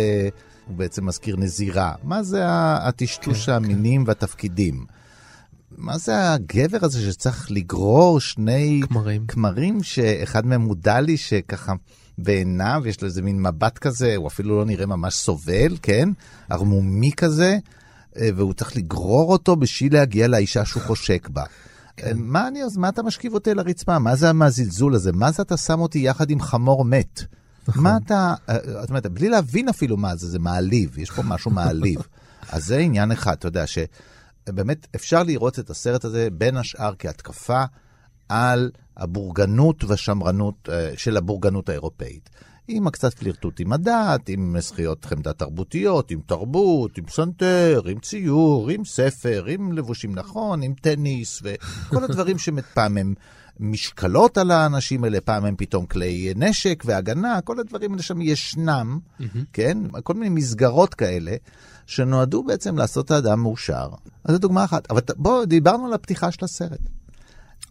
[0.67, 1.95] הוא בעצם מזכיר נזירה.
[2.05, 2.41] מה זה
[2.79, 4.87] הטשטוש כן, המינים והתפקידים?
[5.77, 9.27] מה זה הגבר הזה שצריך לגרור שני כמרים.
[9.27, 11.73] כמרים שאחד מהם מודע לי שככה
[12.19, 16.09] בעיניו יש לו איזה מין מבט כזה, הוא אפילו לא נראה ממש סובל, כן?
[16.49, 17.59] ערמומי כזה,
[18.17, 21.45] אה, והוא צריך לגרור אותו בשביל להגיע לאישה שהוא חושק בה.
[22.05, 23.99] אה, מה, אני, אז מה אתה משכיב אותי על הרצפה?
[23.99, 25.13] מה זה מהזלזול הזה?
[25.13, 27.23] מה זה אתה שם אותי יחד עם חמור מת?
[27.75, 31.51] מה אתה, אה, זאת אומרת, בלי להבין אפילו מה זה, זה מעליב, יש פה משהו
[31.51, 31.99] מעליב.
[32.53, 37.65] אז זה עניין אחד, אתה יודע, שבאמת אפשר לראות את הסרט הזה בין השאר כהתקפה
[38.29, 42.31] על הבורגנות והשמרנות אה, של הבורגנות האירופאית.
[42.69, 48.71] עם הקצת פלירטוט עם הדת, עם זכיות חמדה תרבותיות, עם תרבות, עם פסנתר, עם ציור,
[48.71, 53.15] עם ספר, עם לבושים נכון, עם טניס, וכל הדברים שפעם הם
[53.61, 58.99] משקלות על האנשים האלה, פעם הם פתאום כלי נשק והגנה, כל הדברים האלה שם ישנם,
[59.53, 59.79] כן?
[60.03, 61.37] כל מיני מסגרות כאלה,
[61.87, 63.89] שנועדו בעצם לעשות את האדם מאושר.
[64.25, 64.91] אז זו דוגמה אחת.
[64.91, 66.81] אבל בואו, דיברנו על הפתיחה של הסרט.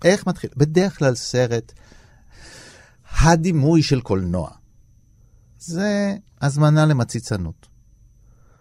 [0.03, 0.49] איך מתחיל?
[0.57, 1.71] בדרך כלל סרט,
[3.19, 4.49] הדימוי של קולנוע,
[5.65, 7.75] זה הזמנה למציצנות.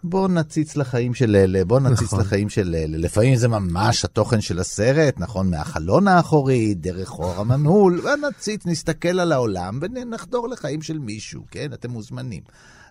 [0.05, 2.21] בוא נציץ לחיים של אלה, בוא נציץ נכון.
[2.21, 2.99] לחיים של אלה.
[2.99, 5.51] לפעמים זה ממש התוכן של הסרט, נכון?
[5.51, 11.73] מהחלון האחורי, דרך חור המנעול, ונציץ, נסתכל על העולם ונחדור לחיים של מישהו, כן?
[11.73, 12.43] אתם מוזמנים.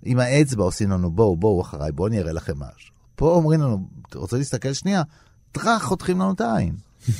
[0.04, 2.94] עם האצבע עושים לנו, בואו, בואו אחריי, בואו אני אראה לכם משהו.
[3.16, 5.04] פה אומרים לנו, רוצה להסתכל שנייה?
[5.52, 6.76] טראח, חותכים לנו את העין.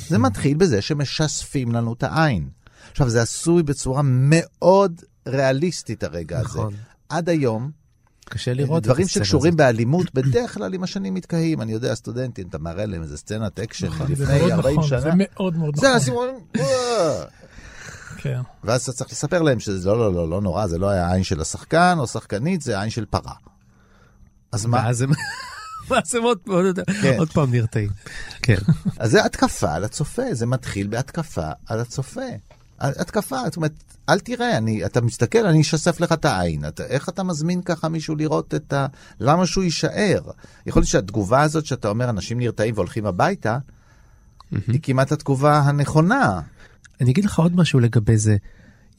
[0.08, 2.48] זה מתחיל בזה שמשספים לנו את העין.
[2.90, 6.48] עכשיו, זה עשוי בצורה מאוד ריאליסטית הרגע הזה.
[6.48, 6.74] נכון.
[7.08, 7.70] עד היום,
[8.24, 9.58] קשה לראות את דברים שקשורים הזאת.
[9.58, 11.60] באלימות, בדרך כלל עם השנים מתקהים.
[11.60, 15.00] אני יודע, סטודנטים, אתה מראה להם איזה סצנת אקשן זה לפני מאוד 40 נכון, שנה.
[15.00, 16.14] זה מאוד מאוד זה נכון.
[16.14, 17.24] אומרים, "וואו."
[18.22, 18.40] כן.
[18.64, 21.22] ואז אתה צריך לספר להם שזה לא, לא, לא, לא נורא, זה לא היה עין
[21.22, 23.32] של השחקן או שחקנית, זה עין של פרה.
[24.52, 24.76] אז מה?
[24.76, 25.10] ואז הם...
[25.88, 27.18] ואז הם עוד, עוד, כן.
[27.18, 27.90] עוד פעם נרתעים.
[28.42, 28.56] כן.
[28.98, 32.20] אז זה התקפה על הצופה, זה מתחיל בהתקפה על הצופה.
[32.80, 33.72] התקפה, זאת אומרת,
[34.08, 36.64] אל תראה, אני, אתה מסתכל, אני אשסף לך את העין.
[36.64, 38.86] אתה, איך אתה מזמין ככה מישהו לראות את ה...
[39.20, 40.20] למה שהוא יישאר?
[40.66, 43.58] יכול להיות שהתגובה הזאת שאתה אומר, אנשים נרתעים והולכים הביתה,
[44.68, 46.40] היא כמעט התגובה הנכונה.
[47.00, 48.36] אני אגיד לך עוד משהו לגבי זה.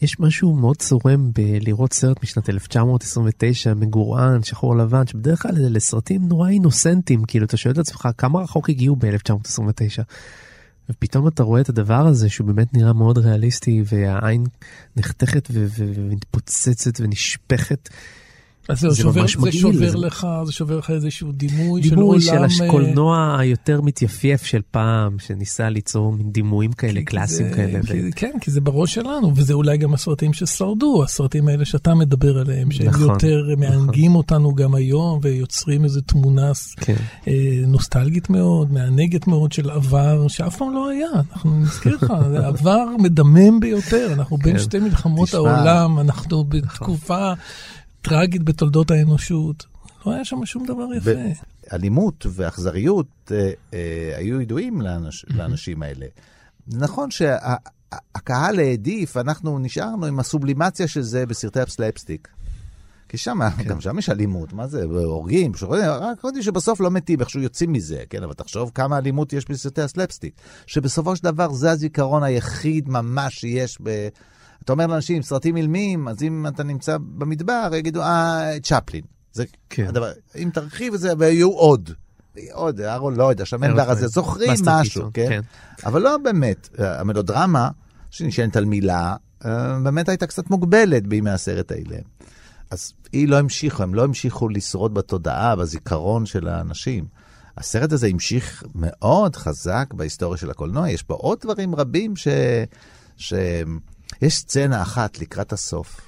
[0.01, 6.27] יש משהו מאוד צורם בלראות סרט משנת 1929, מגורען, שחור לבן, שבדרך כלל אלה סרטים
[6.27, 10.03] נורא אינוסנטים, כאילו אתה שואל את עצמך כמה רחוק הגיעו ב-1929.
[10.89, 14.43] ופתאום אתה רואה את הדבר הזה שהוא באמת נראה מאוד ריאליסטי והעין
[14.95, 17.89] נחתכת ומתפוצצת ונשפכת.
[18.69, 21.81] אז זה, זה שובר, ממש זה מגעיל, שובר זה- לך, זה שובר לך איזשהו דימוי,
[21.81, 22.49] דימוי של של עולם...
[22.61, 27.79] אה, הקולנוע היותר מתייפייף של פעם, שניסה ליצור מין דימויים כאלה, קלאסיים זה- כאלה.
[27.83, 31.95] כי- ו- כן, כי זה בראש שלנו, וזה אולי גם הסרטים ששרדו, הסרטים האלה שאתה
[31.95, 36.95] מדבר עליהם, שהם נכון, יותר מענגים אותנו גם היום, ויוצרים איזו תמונה כן.
[37.27, 37.33] אה,
[37.67, 41.07] נוסטלגית מאוד, מענגת מאוד של עבר, שאף פעם לא היה.
[41.33, 44.63] אנחנו נזכיר לך, זה עבר מדמם ביותר, אנחנו בין כן.
[44.63, 45.39] שתי מלחמות תשמע.
[45.39, 47.31] העולם, אנחנו בתקופה
[48.09, 49.65] טרגית בתולדות האנושות.
[50.05, 51.11] לא היה שם שום דבר יפה.
[51.73, 56.05] אלימות ואכזריות אה, אה, היו ידועים לאנש, לאנשים האלה.
[56.67, 62.27] נכון שהקהל העדיף, אנחנו נשארנו עם הסובלימציה של זה בסרטי הסלאפסטיק.
[63.09, 67.19] כי שם, גם שם יש אלימות, מה זה, הורגים, שחורים, רק יודעים שבסוף לא מתים,
[67.19, 70.33] איכשהו יוצאים מזה, כן, אבל תחשוב כמה אלימות יש בסרטי הסלאפסטיק.
[70.67, 74.07] שבסופו של דבר זה הזיכרון היחיד ממש שיש ב...
[74.65, 79.01] אתה אומר לאנשים, סרטים אילמים, אז אם אתה נמצא במדבר, יגידו, אה, צ'פלין.
[79.33, 79.87] זה כן.
[79.87, 81.89] הדבר, אם תרחיב את זה, ויהיו עוד.
[82.51, 85.29] עוד, אהרון לא יודע, שמן והרזה, זוכרים באסטר משהו, כן?
[85.29, 85.41] כן.
[85.85, 86.69] אבל לא באמת.
[86.77, 87.69] המלודרמה,
[88.11, 91.97] שנשענת על מילה, אה, באמת הייתה קצת מוגבלת בימי הסרט האלה.
[92.71, 97.05] אז היא לא המשיכו, הם לא המשיכו לשרוד בתודעה, בזיכרון של האנשים.
[97.57, 102.27] הסרט הזה המשיך מאוד חזק בהיסטוריה של הקולנוע, יש פה עוד דברים רבים ש...
[103.17, 103.33] ש...
[104.21, 106.01] יש סצנה אחת לקראת הסוף.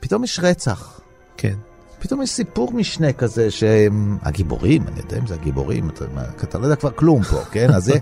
[0.00, 1.00] פתאום יש רצח.
[1.36, 1.54] כן.
[1.98, 6.04] פתאום יש סיפור משנה כזה שהם הגיבורים, אני יודע אם זה הגיבורים, אתה,
[6.42, 7.70] אתה לא יודע כבר כלום פה, כן?
[7.70, 7.94] אז זה,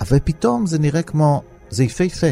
[0.00, 2.26] אבל פתאום זה נראה כמו, זה יפהפה.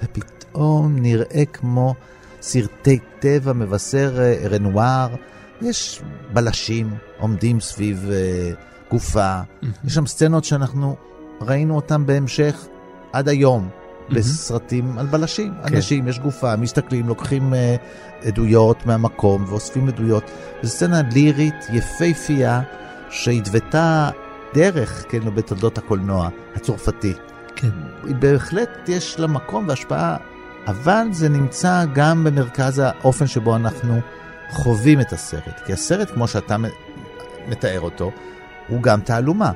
[0.00, 1.94] זה פתאום נראה כמו
[2.40, 5.14] סרטי טבע מבשר אה, רנואר.
[5.62, 8.50] יש בלשים עומדים סביב אה,
[8.90, 9.40] גופה,
[9.84, 10.96] יש שם סצנות שאנחנו
[11.40, 12.66] ראינו אותן בהמשך
[13.12, 13.68] עד היום.
[14.10, 15.54] בסרטים על בלשים.
[15.66, 15.74] כן.
[15.74, 17.76] אנשים, יש גופה, מסתכלים, לוקחים אה,
[18.24, 20.30] עדויות מהמקום ואוספים עדויות.
[20.62, 22.60] זו סצנה לירית, יפהפייה,
[23.10, 24.10] שהתוותה
[24.54, 27.12] דרך, כן, בתולדות הקולנוע הצרפתי.
[27.56, 27.70] כן.
[28.18, 30.16] בהחלט יש לה מקום והשפעה,
[30.66, 34.00] אבל זה נמצא גם במרכז האופן שבו אנחנו
[34.50, 35.60] חווים את הסרט.
[35.66, 36.56] כי הסרט, כמו שאתה
[37.48, 38.10] מתאר אותו,
[38.68, 39.52] הוא גם תעלומה.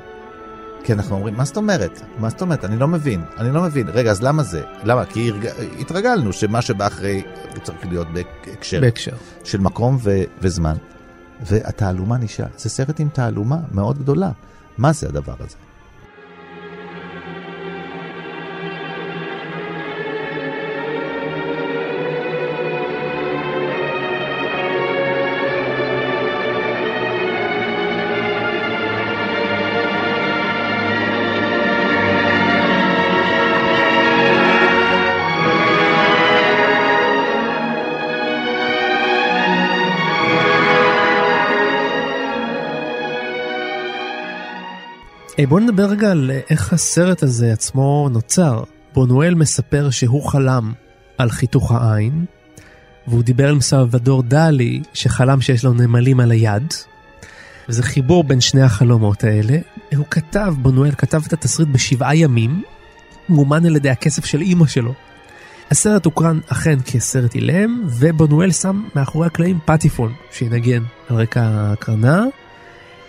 [0.85, 2.03] כי אנחנו אומרים, מה זאת אומרת?
[2.19, 2.65] מה זאת אומרת?
[2.65, 3.25] אני לא מבין.
[3.39, 3.89] אני לא מבין.
[3.89, 4.63] רגע, אז למה זה?
[4.85, 5.05] למה?
[5.05, 5.47] כי הרג...
[5.81, 7.23] התרגלנו שמה שבא אחרי
[7.63, 9.17] צריך להיות בהקשר בהקשר.
[9.45, 10.23] של מקום ו...
[10.41, 10.77] וזמן.
[11.41, 12.47] והתעלומה נשאר.
[12.57, 14.31] זה סרט עם תעלומה מאוד גדולה.
[14.79, 15.57] מה זה הדבר הזה?
[45.37, 48.63] היי, בוא נדבר רגע על אה, איך הסרט הזה עצמו נוצר.
[48.95, 50.73] בונואל מספר שהוא חלם
[51.19, 52.25] על חיתוך העין,
[53.07, 56.75] והוא דיבר עם סלבדור דלי שחלם שיש לו נמלים על היד.
[57.69, 59.59] וזה חיבור בין שני החלומות האלה.
[59.97, 62.63] הוא כתב, בונואל כתב את התסריט בשבעה ימים,
[63.29, 64.95] מומן על ידי הכסף של אימא שלו.
[65.71, 72.25] הסרט הוקרן אכן כסרט אילם, ובונואל שם מאחורי הקלעים פטיפון שינגן על רקע ההקרנה.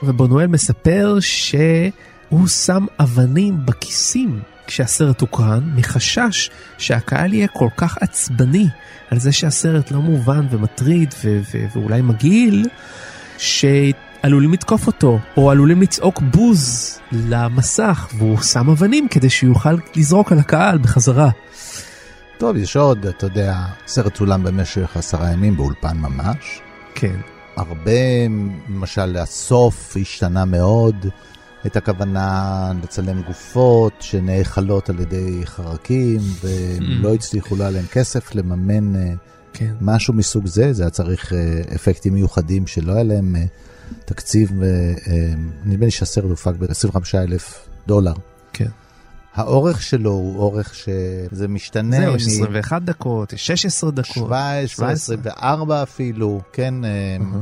[0.04, 1.18] ובונואל מספר
[2.34, 8.68] שהוא שם אבנים בכיסים כשהסרט הוקרן, מחשש שהקהל יהיה כל כך עצבני
[9.12, 12.68] על זה שהסרט לא מובן ומטריד ו- ו- ואולי מגעיל,
[13.38, 20.32] שעלולים לתקוף אותו, או עלולים לצעוק בוז למסך, והוא שם אבנים כדי שהוא יוכל לזרוק
[20.32, 21.30] על הקהל בחזרה.
[22.38, 23.56] טוב, יש עוד, אתה יודע,
[23.88, 26.62] סרט צולם במשך עשרה ימים באולפן ממש.
[26.96, 27.20] כן.
[27.58, 28.28] הרבה,
[28.70, 31.08] למשל, הסוף השתנה מאוד.
[31.64, 37.04] הייתה כוונה לצלם גופות שנאכלות על ידי חרקים, והם Mm.
[37.04, 39.14] לא הצליחו, לא היה להם כסף לממן אה,
[39.54, 39.74] כן.
[39.82, 43.44] משהו מסוג זה, זה היה צריך אה, אפקטים מיוחדים שלא היה להם אה,
[44.06, 44.52] תקציב,
[45.66, 48.14] נדמה לי שהסרט הופק ב-25 אלף דולר.
[48.54, 48.68] כן.
[49.36, 51.98] האורך שלו הוא אורך שזה משתנה.
[51.98, 54.06] זהו, יש 21 דקות, יש 16 דקות.
[54.06, 54.94] 17, 17.
[54.96, 57.42] 24 אפילו, כן, אהה.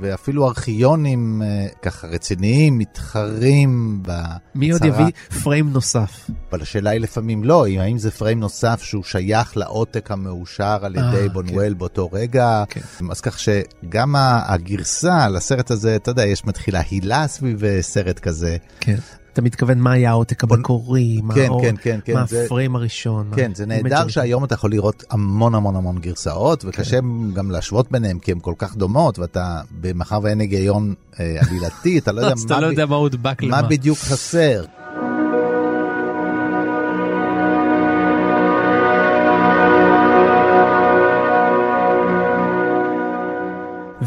[0.00, 4.36] ואפילו ארכיונים אה, ככה רציניים מתחרים בצרה.
[4.54, 5.04] מי עוד יביא
[5.42, 6.30] פריים נוסף?
[6.50, 10.96] אבל השאלה היא לפעמים לא, אם- האם זה פריים נוסף שהוא שייך לעותק המאושר על
[10.98, 11.32] אה, ידי כן.
[11.32, 12.64] בונואל באותו רגע.
[12.68, 12.80] כן.
[13.10, 18.56] אז כך שגם הגרסה לסרט הזה, אתה יודע, יש מתחילה הילה סביב אה, סרט כזה.
[18.80, 18.96] כן.
[19.32, 22.76] אתה מתכוון מה היה העותק המקורי, מה כן, האור- כן, כן, כן, מה זה- הפריים
[22.76, 23.26] הראשון.
[23.30, 24.08] מה- כן, זה נהדר.
[24.08, 26.68] שהיום אתה יכול לראות המון המון המון גרסאות, כן.
[26.68, 26.98] וקשה
[27.34, 29.60] גם להשוות ביניהם, כי הן כל כך דומות, ואתה,
[29.94, 32.86] מאחר ואין היגיון אה, עלילתי, אתה לא יודע אתה מה לא יודע
[33.50, 33.62] מה.
[33.62, 34.64] מה בדיוק חסר.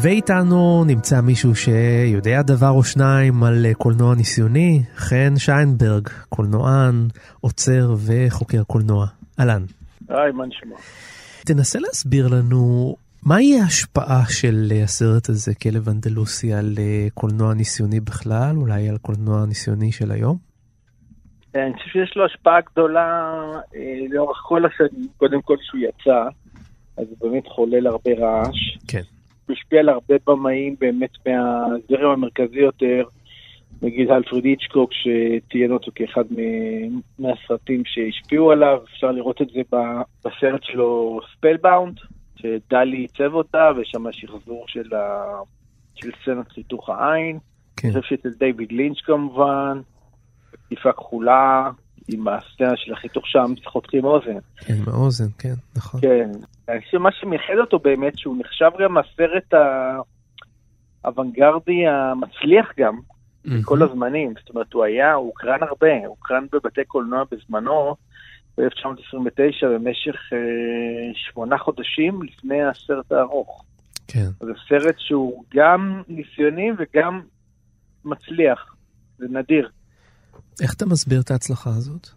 [0.02, 6.94] ואיתנו נמצא מישהו שיודע דבר או שניים על אה, קולנוע ניסיוני, חן שיינברג, קולנוען,
[7.40, 9.06] עוצר וחוקר קולנוע.
[9.40, 9.62] אהלן.
[10.08, 10.76] היי, מה נשמע?
[11.46, 12.94] תנסה להסביר לנו
[13.26, 18.98] מהי ההשפעה של אה, הסרט הזה, כלב אנדלוסי, על אה, קולנוע ניסיוני בכלל, אולי על
[18.98, 20.36] קולנוע ניסיוני של היום?
[21.54, 23.32] אני חושב שיש לו השפעה גדולה
[24.10, 26.28] לאורך כל השנים, קודם כל שהוא יצא,
[26.96, 28.78] אז הוא באמת חולל הרבה רעש.
[28.88, 29.15] כן.
[29.50, 33.04] השפיע על הרבה במאים באמת מהזרם המרכזי יותר,
[33.82, 36.24] נגיד אלפרד היצ'קוק שציין אותו כאחד
[37.18, 39.60] מהסרטים שהשפיעו עליו, אפשר לראות את זה
[40.24, 41.96] בסרט שלו ספלבאונד.
[42.36, 45.24] שדלי עיצב אותה, ויש שם שחזור של, ה...
[45.94, 47.38] של סצנת חיתוך העין.
[47.76, 47.88] כן.
[47.88, 49.80] אני חושב שאצל דיוויד לינץ' כמובן,
[50.50, 51.70] קטיפה כחולה,
[52.08, 54.38] עם הסצנה של החיתוך שם, חותכים אוזן.
[54.56, 56.00] כן, מהאוזן, כן, נכון.
[56.00, 56.30] כן.
[56.68, 59.54] אני חושב שמה שמייחד אותו באמת, שהוא נחשב גם הסרט
[61.04, 62.98] האוונגרדי המצליח גם,
[63.64, 64.34] כל הזמנים.
[64.40, 67.96] זאת אומרת, הוא היה, הוא הוקרן הרבה, הוא הוקרן בבתי קולנוע בזמנו,
[68.58, 70.38] ב-1999, במשך אה,
[71.14, 73.64] שמונה חודשים לפני הסרט הארוך.
[74.08, 74.28] כן.
[74.40, 77.20] זה סרט שהוא גם ניסיוני וגם
[78.04, 78.74] מצליח,
[79.18, 79.68] זה נדיר.
[80.62, 82.08] איך אתה מסביר את ההצלחה הזאת?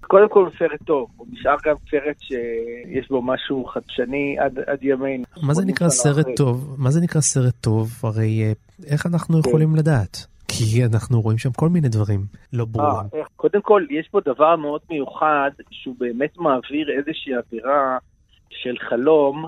[0.00, 4.78] קודם כל הוא סרט טוב, הוא נשאר גם סרט שיש בו משהו חדשני עד, עד
[4.82, 5.24] ימינו.
[5.42, 6.76] מה זה נקרא סרט טוב?
[6.78, 7.90] מה זה נקרא סרט טוב?
[8.02, 8.52] הרי אה,
[8.86, 9.48] איך אנחנו כן.
[9.48, 10.26] יכולים לדעת?
[10.48, 12.20] כי אנחנו רואים שם כל מיני דברים
[12.52, 13.06] לא ברורים.
[13.14, 17.98] אה, קודם כל, יש פה דבר מאוד מיוחד, שהוא באמת מעביר איזושהי אווירה
[18.50, 19.46] של חלום,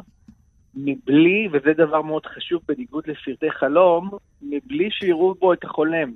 [0.75, 4.11] מבלי, וזה דבר מאוד חשוב בניגוד לפרטי חלום,
[4.43, 6.13] מבלי שיראו בו את החולם.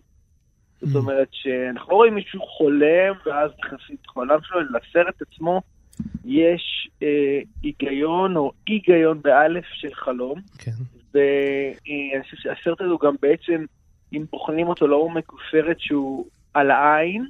[0.81, 0.99] זאת Mm.
[0.99, 5.61] אומרת שאנחנו לא רואים מישהו חולם ואז נכנסים את החולם שלו, אלא לסרט עצמו
[6.25, 10.41] יש אה, היגיון או היגיון באלף של חלום.
[10.59, 10.71] כן.
[11.15, 13.65] ואני חושב שהסרט הזה הוא גם בעצם,
[14.13, 17.27] אם בוחנים אותו לעומק, הוא סרט שהוא על העין,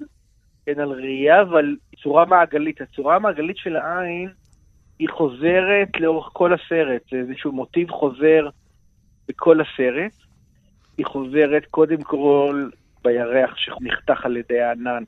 [0.66, 2.80] כן, על ראייה, אבל צורה מעגלית.
[2.80, 4.28] הצורה המעגלית של העין
[4.98, 8.48] היא חוזרת לאורך כל הסרט, זה איזשהו מוטיב חוזר
[9.28, 10.12] בכל הסרט.
[10.98, 12.68] היא חוזרת קודם כל
[13.08, 15.02] בירח שנחתך על ידי הענן,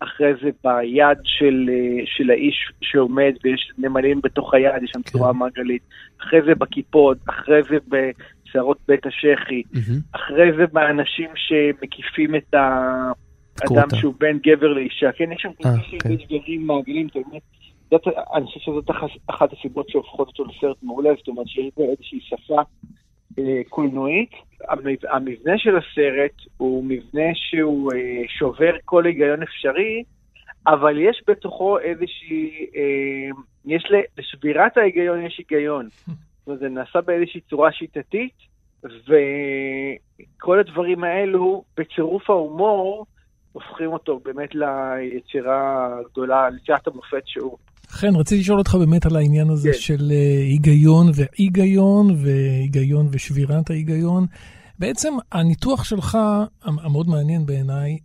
[0.00, 5.10] אחרי זה ביד של, אה, של האיש שעומד ויש נמלים בתוך היד, יש שם כן.
[5.10, 5.82] צורה מעגלית,
[6.20, 10.00] אחרי זה בכיפות, אחרי זה בשערות בית השחי, מהמם.
[10.12, 13.88] אחרי זה באנשים שמקיפים את האדם.
[13.94, 15.12] שהוא בין גבר לאישה.
[15.12, 16.12] כן, יש שם כבישים כן.
[16.12, 17.42] ודברים מעגלים, זאת אומרת,
[17.90, 18.02] זאת,
[18.34, 18.90] אני חושב שזאת
[19.26, 22.60] אחת- הסיבות שהופכות אותו לסרט מעולה, זאת אומרת שיש בו איזושהי שפה
[23.68, 24.30] קולנועית.
[24.68, 30.02] המב- המבנה של הסרט הוא מבנה שהוא אה, שובר כל היגיון אפשרי,
[30.66, 33.30] אבל יש בתוכו איזושהי, אה,
[33.64, 33.84] יש
[34.18, 35.88] לשבירת ההיגיון יש היגיון.
[35.88, 38.34] זאת אומרת, זה נעשה באיזושהי צורה שיטתית,
[38.82, 43.06] וכל הדברים האלו, בצירוף ההומור,
[43.52, 47.56] הופכים אותו באמת ליצירה הגדולה, ליצירת המופת שהוא.
[47.88, 49.78] חן, רציתי לשאול אותך באמת על העניין הזה כן.
[49.78, 54.26] של אה, היגיון ואי-היגיון, והיגיון ושבירת ההיגיון.
[54.78, 56.18] בעצם הניתוח שלך,
[56.64, 57.98] המ- המאוד מעניין בעיניי,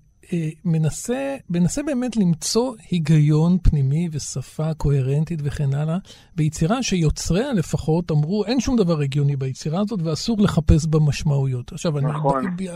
[0.65, 5.97] מנסה, מנסה באמת למצוא היגיון פנימי ושפה קוהרנטית וכן הלאה,
[6.35, 11.71] ביצירה שיוצריה לפחות אמרו, אין שום דבר הגיוני ביצירה הזאת ואסור לחפש בה משמעויות.
[11.71, 12.45] עכשיו, נכון.
[12.47, 12.67] אני,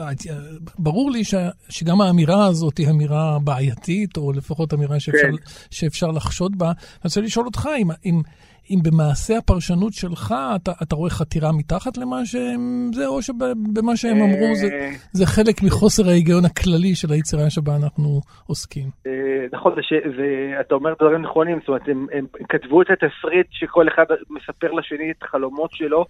[0.80, 1.36] ברור לי ש,
[1.70, 5.52] שגם האמירה הזאת היא אמירה בעייתית, או לפחות אמירה שאפשר, כן.
[5.72, 6.68] שאפשר לחשוד בה.
[6.68, 8.22] אני רוצה לשאול אותך, אם, אם,
[8.70, 14.18] אם במעשה הפרשנות שלך אתה, אתה רואה חתירה מתחת למה שהם זה, או שבמה שהם
[14.22, 18.90] אמרו זה, אה, זה חלק מחוסר ההיגיון הכללי של היצירה שבה אנחנו עוסקים.
[19.08, 19.12] אה,
[19.54, 23.48] נכון, זה, ש- זה, אתה אומר דברים נכונים, זאת אומרת, הם, הם כתבו את התסריט
[23.52, 26.06] שכל אחד מספר לשני את החלומות שלו,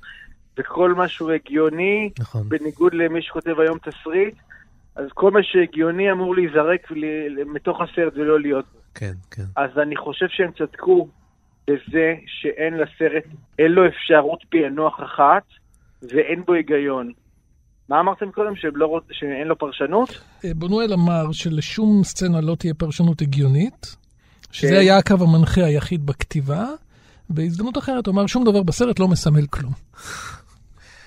[0.60, 2.50] וכל מה שהוא הגיוני, נכון.
[2.50, 4.36] בניגוד למי שכותב היום תסריט,
[4.96, 6.92] אז כל מה שהגיוני אמור להיזרק
[7.54, 8.66] מתוך הסרט ולא להיות.
[8.96, 9.44] כן, כן.
[9.56, 11.08] אז אני חושב שהם צדקו
[11.68, 13.24] בזה שאין לסרט,
[13.60, 15.44] אין לו אפשרות פענוח אחת,
[16.02, 17.12] ואין בו היגיון.
[17.90, 18.54] מה אמרתם קודם?
[18.74, 19.04] לא רוצ...
[19.12, 20.10] שאין לו פרשנות?
[20.46, 23.96] אה, בונואל אמר שלשום סצנה לא תהיה פרשנות הגיונית,
[24.52, 24.80] שזה כן.
[24.80, 26.66] היה הקו המנחה היחיד בכתיבה.
[27.30, 29.72] בהזדמנות אחרת הוא אמר שום דבר בסרט לא מסמל כלום.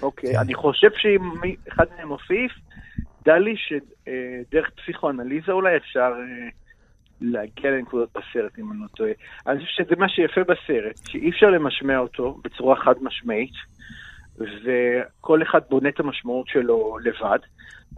[0.02, 0.38] אוקיי, כן.
[0.38, 2.52] אני חושב שאם אחד מהם מוסיף,
[3.24, 6.48] דע לי שדרך פסיכואנליזה אולי אפשר אה,
[7.32, 9.10] להגיע לנקודות בסרט, אם אני לא טועה.
[9.46, 13.54] אני חושב שזה מה שיפה בסרט, שאי אפשר למשמע אותו בצורה חד משמעית,
[14.38, 17.38] וכל אחד בונה את המשמעות שלו לבד.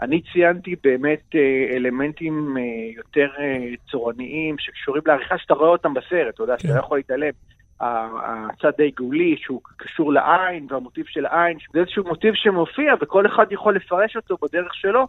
[0.00, 2.62] אני ציינתי באמת אה, אלמנטים אה,
[2.96, 6.74] יותר אה, צורניים שקשורים לעריכה שאתה רואה אותם בסרט, אתה יודע, שאתה כן.
[6.74, 7.32] לא יכול להתעלם.
[7.80, 13.76] הצד העיגולי שהוא קשור לעין והמוטיב של העין, זה איזשהו מוטיב שמופיע וכל אחד יכול
[13.76, 15.06] לפרש אותו בדרך שלו,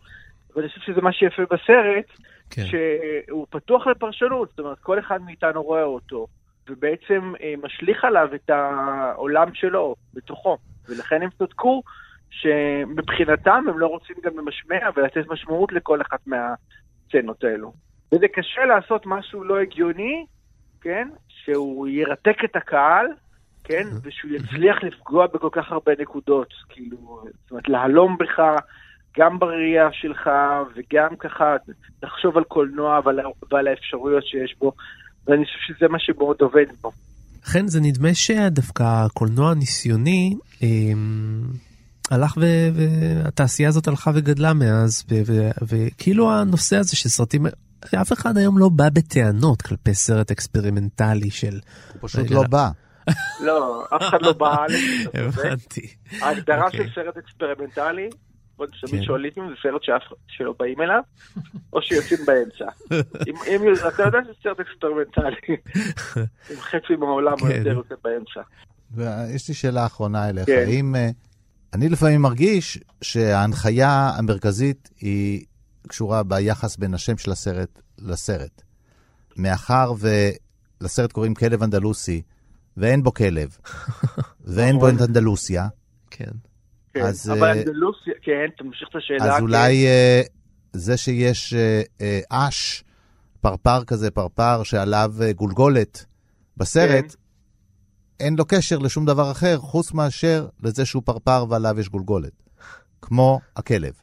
[0.55, 2.05] ואני חושב שזה מה שיפה בסרט,
[2.49, 2.63] כן.
[2.65, 6.27] שהוא פתוח לפרשנות, זאת אומרת כל אחד מאיתנו רואה אותו,
[6.69, 10.57] ובעצם אה, משליך עליו את העולם שלו בתוכו,
[10.89, 11.83] ולכן הם צדקו
[12.29, 17.73] שמבחינתם הם לא רוצים גם למשמע ולתת משמעות לכל אחת מהסצנות האלו.
[18.11, 20.25] וזה קשה לעשות משהו לא הגיוני,
[20.81, 21.09] כן?
[21.27, 23.07] שהוא ירתק את הקהל,
[23.63, 23.87] כן?
[24.03, 28.39] ושהוא יצליח לפגוע בכל כך הרבה נקודות, כאילו, זאת אומרת, להלום בך
[29.17, 30.29] גם בראייה שלך,
[30.75, 31.55] וגם ככה
[32.03, 33.19] לחשוב על קולנוע ועל,
[33.51, 34.71] ועל האפשרויות שיש בו,
[35.27, 36.91] ואני חושב שזה מה שמאוד עובד בו.
[37.47, 41.41] לכן זה נדמה שדווקא הקולנוע הניסיוני אמ,
[42.11, 47.45] הלך ו- והתעשייה הזאת הלכה וגדלה מאז, ו- ו- וכאילו הנושא הזה של סרטים,
[48.01, 51.59] אף אחד היום לא בא בטענות כלפי סרט אקספרימנטלי של...
[51.93, 52.69] הוא פשוט לא בא.
[53.39, 54.55] לא, אף אחד לא בא.
[55.13, 55.87] הבנתי.
[56.21, 56.79] ההגדרה אוקיי.
[56.87, 58.09] של סרט אקספרימנטלי.
[58.81, 59.81] תמיד שואלים אם זה סרט
[60.27, 61.01] שלא באים אליו,
[61.73, 62.65] או שיוצאים באמצע.
[63.47, 65.57] אם אתה יודע שזה סרט אקספרימנטלי,
[66.51, 67.45] אם חצי מהעולם כן.
[67.45, 68.41] יותר יוצא באמצע.
[68.91, 70.45] ויש לי שאלה אחרונה אליך.
[70.45, 70.65] כן.
[70.67, 70.95] האם...
[70.95, 71.09] אה,
[71.73, 75.45] אני לפעמים מרגיש שההנחיה המרכזית היא
[75.87, 78.61] קשורה ביחס בין השם של הסרט לסרט.
[79.37, 82.21] מאחר ולסרט קוראים כלב אנדלוסי,
[82.77, 83.57] ואין בו כלב,
[84.53, 84.95] ואין בו נכון.
[84.95, 85.67] את אנדלוסיה,
[86.11, 86.31] כן.
[86.93, 89.23] כן, אז, אבל אה, אנדלוסיה, כן, תמשיך את השאלה.
[89.23, 89.41] אז כן.
[89.41, 90.21] אולי אה,
[90.73, 92.83] זה שיש אה, אה, אש,
[93.41, 96.05] פרפר כזה, פרפר שעליו גולגולת
[96.57, 97.15] בסרט,
[98.19, 102.43] אין לו קשר לשום דבר אחר, חוץ מאשר לזה שהוא פרפר ועליו יש גולגולת.
[103.01, 103.93] כמו הכלב.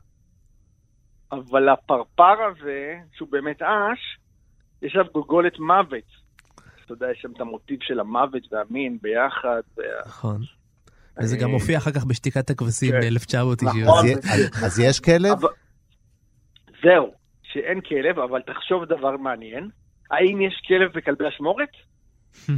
[1.32, 4.18] אבל הפרפר הזה, שהוא באמת אש,
[4.82, 6.24] יש עליו גולגולת מוות.
[6.84, 9.62] אתה יודע, יש שם את המוטיב של המוות והמין ביחד.
[10.06, 10.40] נכון.
[11.22, 13.00] וזה אה, גם מופיע אחר כך בשתיקת הכבשים כן.
[13.00, 13.64] ב-1990.
[13.64, 14.06] נכון.
[14.64, 15.38] אז, יש כלב?
[16.82, 19.68] זהו, שאין כלב, אבל תחשוב דבר מעניין.
[20.10, 21.68] האם יש כלב בכלבי אשמורת?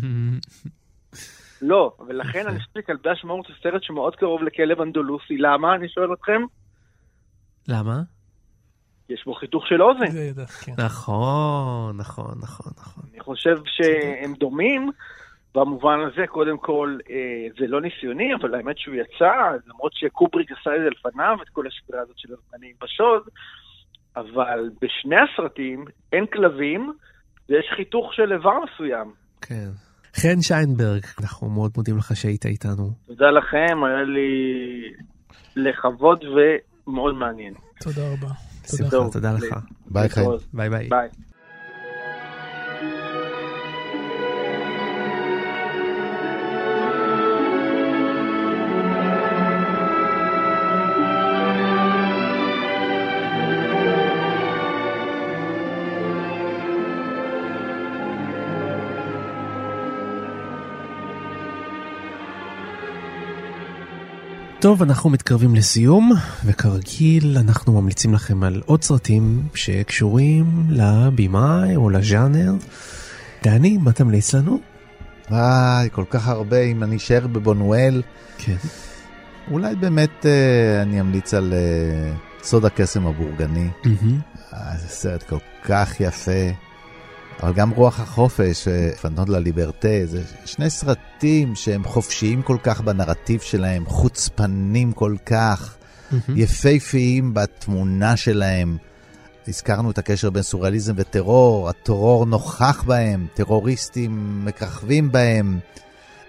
[1.62, 5.38] לא, ולכן אני חושב שכלבי אשמורת זה סרט שמאוד קרוב לכלב אנדולוסי.
[5.38, 5.74] למה?
[5.74, 6.42] אני שואל אתכם.
[7.68, 8.00] למה?
[9.08, 10.32] יש בו חיתוך של אוזן.
[10.78, 13.04] נכון, נכון, נכון, נכון.
[13.12, 14.90] אני חושב שהם דומים
[15.56, 19.34] במובן הזה, קודם כל, אה, זה לא ניסיוני, אבל האמת שהוא יצא,
[19.66, 23.22] למרות שקובריק עשה את זה לפניו, את כל השדרה הזאת של הזמנים בשוד,
[24.16, 26.92] אבל בשני הסרטים אין כלבים,
[27.48, 29.12] ויש חיתוך של איבר מסוים.
[29.40, 29.68] כן.
[30.14, 32.90] חן שיינברג, אנחנו מאוד מודים לך שהיית איתנו.
[33.06, 34.30] תודה לכם, היה לי
[35.56, 37.54] לכבוד ומאוד מעניין.
[37.80, 38.32] תודה רבה.
[38.90, 39.56] טוב, תודה לך.
[39.86, 40.02] ביי.
[40.02, 40.42] להתראות.
[40.52, 40.88] ביי ביי.
[40.88, 41.08] ביי.
[64.66, 66.12] טוב, אנחנו מתקרבים לסיום,
[66.44, 72.52] וכרגיל אנחנו ממליצים לכם על עוד סרטים שקשורים לבימאי או לז'אנר.
[73.42, 74.58] דני, מה תמליץ לנו?
[75.30, 78.02] וואי, כל כך הרבה, אם אני אשאר בבונואל,
[78.38, 78.56] כן.
[79.50, 82.12] אולי באמת אה, אני אמליץ על אה,
[82.42, 83.68] סוד הקסם הבורגני.
[83.84, 84.18] מהמם.
[84.54, 86.50] אה, זה סרט כל כך יפה,
[87.42, 92.80] אבל גם רוח החופש, אה, פנטון לה ליברטה, זה שני סרטים שהם חופשיים כל כך
[92.80, 95.76] בנרטיב שלהם, חוצפנים כל כך,
[96.10, 96.20] מהמם.
[96.38, 98.76] יפהפיים בתמונה שלהם.
[99.48, 105.58] הזכרנו את הקשר בין סוריאליזם וטרור, הטרור נוכח בהם, טרוריסטים מככבים בהם.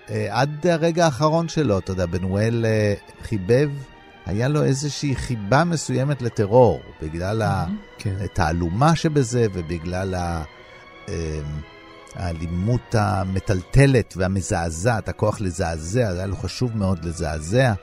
[0.10, 3.70] אה, עד הרגע האחרון שלו, אתה יודע, בנואל אה, חיבב,
[4.26, 7.41] היה לו איזושהי חיבה מסוימת לטרור, בגלל.
[7.97, 8.16] כן.
[8.26, 10.43] התעלומה שבזה ובגלל ה...
[11.08, 11.14] אמ,
[12.16, 17.74] האלימות המטלטלת והמזעזעת, הכוח לזעזע, היה לו חשוב מאוד לזעזע.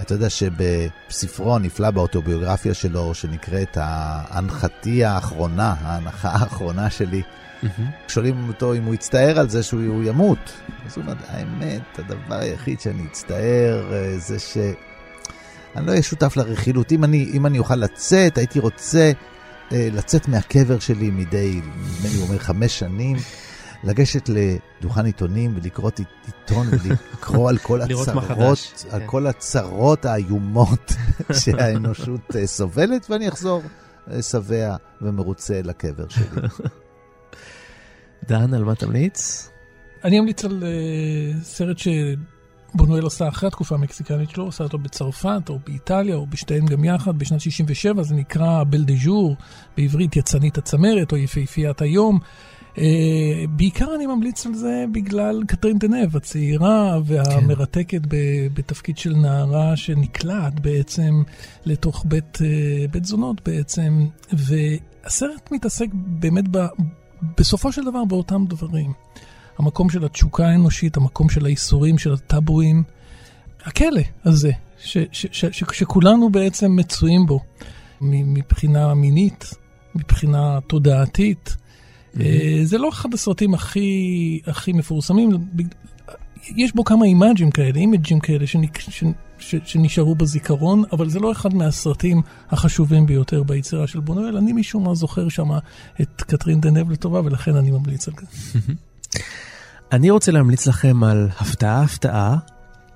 [0.00, 7.22] אתה יודע שבספרו הנפלא באוטוביוגרפיה שלו, שנקראת ההנחתי האחרונה, ההנחה האחרונה שלי,
[7.62, 7.90] מהמם.
[8.08, 10.52] שואלים אותו אם הוא יצטער על זה שהוא הוא ימות.
[10.86, 14.56] אז הוא אומר, האמת, הדבר היחיד שאני אצטער אה, זה ש...
[15.76, 16.92] אני לא אהיה שותף לרכילות.
[16.92, 19.12] אם אני, אם אני אוכל לצאת, הייתי רוצה
[19.70, 23.16] לצאת מהקבר שלי מדי, נדמה לי הוא אומר, חמש שנים,
[23.84, 29.06] לגשת לדוכן עיתונים ולקרוא עית- עיתון ולקרוא על כל הצרות, חדש, על כן.
[29.06, 30.92] כל הצרות האיומות
[31.40, 33.62] שהאנושות אה, סובלת, ואני אחזור
[34.10, 36.24] אה, שבע ומרוצה לקבר שלי.
[38.28, 39.48] דן, על מה תמליץ?
[40.04, 41.76] אני אמליץ על uh, סרט
[42.72, 47.18] שבונואל עשה אחרי התקופה המקסיקנית שלו, עשה אותו בצרפת או באיטליה או בשתיהן גם יחד
[47.18, 49.36] בשנת 67, זה נקרא בל דה ז'ור,
[49.76, 52.18] בעברית יצנית הצמרת או יפהפיית היום.
[52.74, 52.80] Uh,
[53.50, 58.16] בעיקר אני ממליץ על זה בגלל קטרין דנב, הצעירה והמרתקת ב,
[58.54, 61.22] בתפקיד של נערה שנקלעת בעצם
[61.66, 66.66] לתוך בית, uh, בית זונות בעצם, והסרט מתעסק באמת ב,
[67.38, 68.92] בסופו של דבר באותם דברים.
[69.58, 72.82] המקום של התשוקה האנושית, המקום של האיסורים, של הטאבואים,
[73.64, 74.50] הכלא הזה,
[74.82, 77.40] ש, ש, ש, ש, שכולנו בעצם מצויים בו,
[78.00, 79.54] מבחינה מינית,
[79.94, 81.56] מבחינה תודעתית,
[82.20, 85.30] אה, זה לא אחד הסרטים הכי, הכי מפורסמים,
[86.56, 89.04] יש בו כמה אימאג'ים כאלה, אימג'ים כאלה שנק- ש-
[89.38, 94.36] ש- שנשארו בזיכרון, אבל זה לא אחד מהסרטים החשובים ביותר ביצירה של בונואל.
[94.36, 95.48] אני משום מה זוכר שם
[96.00, 98.58] את קטרין דנב לטובה, ולכן אני ממליץ על זה.
[99.92, 102.36] אני רוצה להמליץ לכם על הפתעה הפתעה,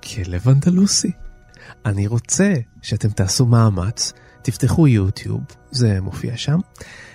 [0.02, 1.12] כלב אנדלוסי.
[1.86, 4.12] אני רוצה שאתם תעשו מאמץ,
[4.42, 5.40] תפתחו יוטיוב,
[5.70, 6.58] זה מופיע שם.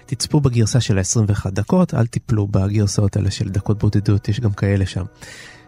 [0.05, 4.85] תצפו בגרסה של ה-21 דקות, אל תיפלו בגרסאות האלה של דקות בודדות, יש גם כאלה
[4.85, 5.05] שם.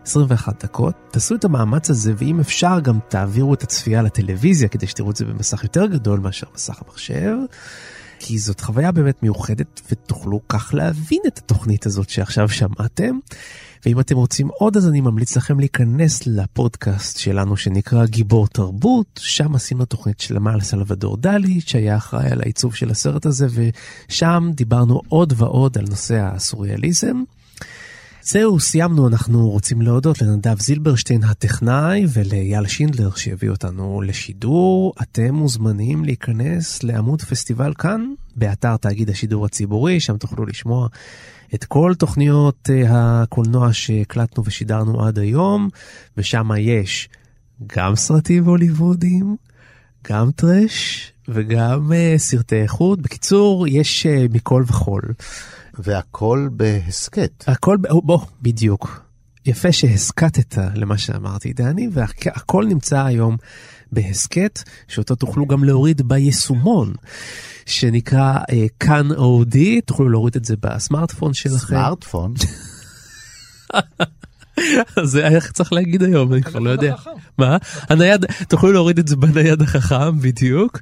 [0.03, 5.12] 21 דקות, תעשו את המאמץ הזה, ואם אפשר גם תעבירו את הצפייה לטלוויזיה, כדי שתראו
[5.12, 7.36] את זה במסך יותר גדול מאשר מסך המחשב.
[8.20, 13.20] כי זאת חוויה באמת מיוחדת ותוכלו כך להבין את התוכנית הזאת שעכשיו שמעתם.
[13.86, 19.55] ואם אתם רוצים עוד אז אני ממליץ לכם להיכנס לפודקאסט שלנו שנקרא גיבור תרבות, שם
[19.55, 23.47] עשינו תוכנית שלמה על סלבדור דלי שהיה אחראי על העיצוב של הסרט הזה
[24.09, 27.24] ושם דיברנו עוד ועוד על נושא הסוריאליזם.
[28.32, 34.93] זהו, סיימנו, אנחנו רוצים להודות לנדב זילברשטיין הטכנאי ולאייל שינדלר שהביא אותנו לשידור.
[35.01, 38.05] אתם מוזמנים להיכנס לעמוד פסטיבל כאן,
[38.36, 40.88] באתר תאגיד השידור הציבורי, שם תוכלו לשמוע
[41.53, 42.86] את כל תוכניות אה,
[43.21, 45.69] הקולנוע שהקלטנו ושידרנו עד היום,
[46.17, 47.09] ושם יש
[47.67, 49.36] גם סרטים הוליוודיים,
[50.09, 53.01] גם טרש וגם uh, סרטי איכות.
[53.01, 55.01] בקיצור, יש uh, מכל וכול.
[55.80, 57.43] והכל בהסכת.
[57.47, 59.01] הכל, בוא, בדיוק.
[59.45, 63.38] יפה שהסכתת למה שאמרתי, דני, והכל נמצא היום
[63.91, 66.93] בהסכת, שאותו תוכלו גם להוריד ביישומון,
[67.65, 71.67] שנקרא אה, כאן אודי, תוכלו להוריד את זה בסמארטפון שלכם.
[71.67, 72.34] סמארטפון.
[75.03, 76.95] זה היה צריך להגיד היום, אני כבר לא יודע.
[77.38, 77.57] מה?
[77.89, 80.80] הנייד, תוכלו להוריד את זה בנייד החכם, בדיוק.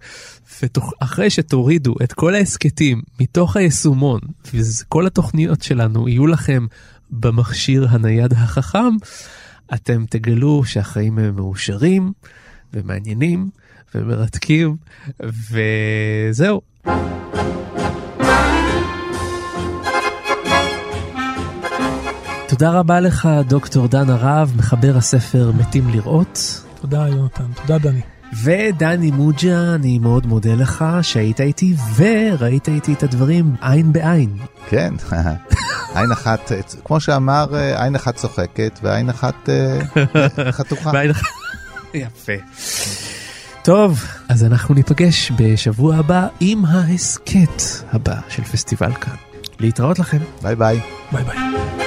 [0.61, 4.19] ואחרי שתורידו את כל ההסכתים מתוך היישומון,
[4.53, 6.65] וכל התוכניות שלנו יהיו לכם
[7.11, 8.95] במכשיר הנייד החכם,
[9.73, 12.11] אתם תגלו שהחיים הם מאושרים
[12.73, 13.49] ומעניינים
[13.95, 14.75] ומרתקים,
[15.51, 16.61] וזהו.
[22.59, 26.61] תודה רבה לך, דוקטור דן הרב, מחבר הספר מתים לראות.
[26.81, 27.43] תודה, יונתן.
[27.55, 28.01] תודה, דני.
[28.43, 34.37] ודני מוג'ה, אני מאוד מודה לך שהיית איתי וראית איתי את הדברים עין בעין.
[34.69, 34.93] כן,
[35.95, 36.51] עין אחת,
[36.83, 39.79] כמו שאמר, עין אחת צוחקת ועין אחת אה,
[40.57, 40.91] חתוכה.
[41.93, 42.33] יפה.
[43.63, 49.15] טוב, אז אנחנו ניפגש בשבוע הבא עם ההסכת הבא של פסטיבל כאן.
[49.59, 50.19] להתראות לכם.
[50.41, 50.79] ביי ביי.
[51.11, 51.86] ביי ביי.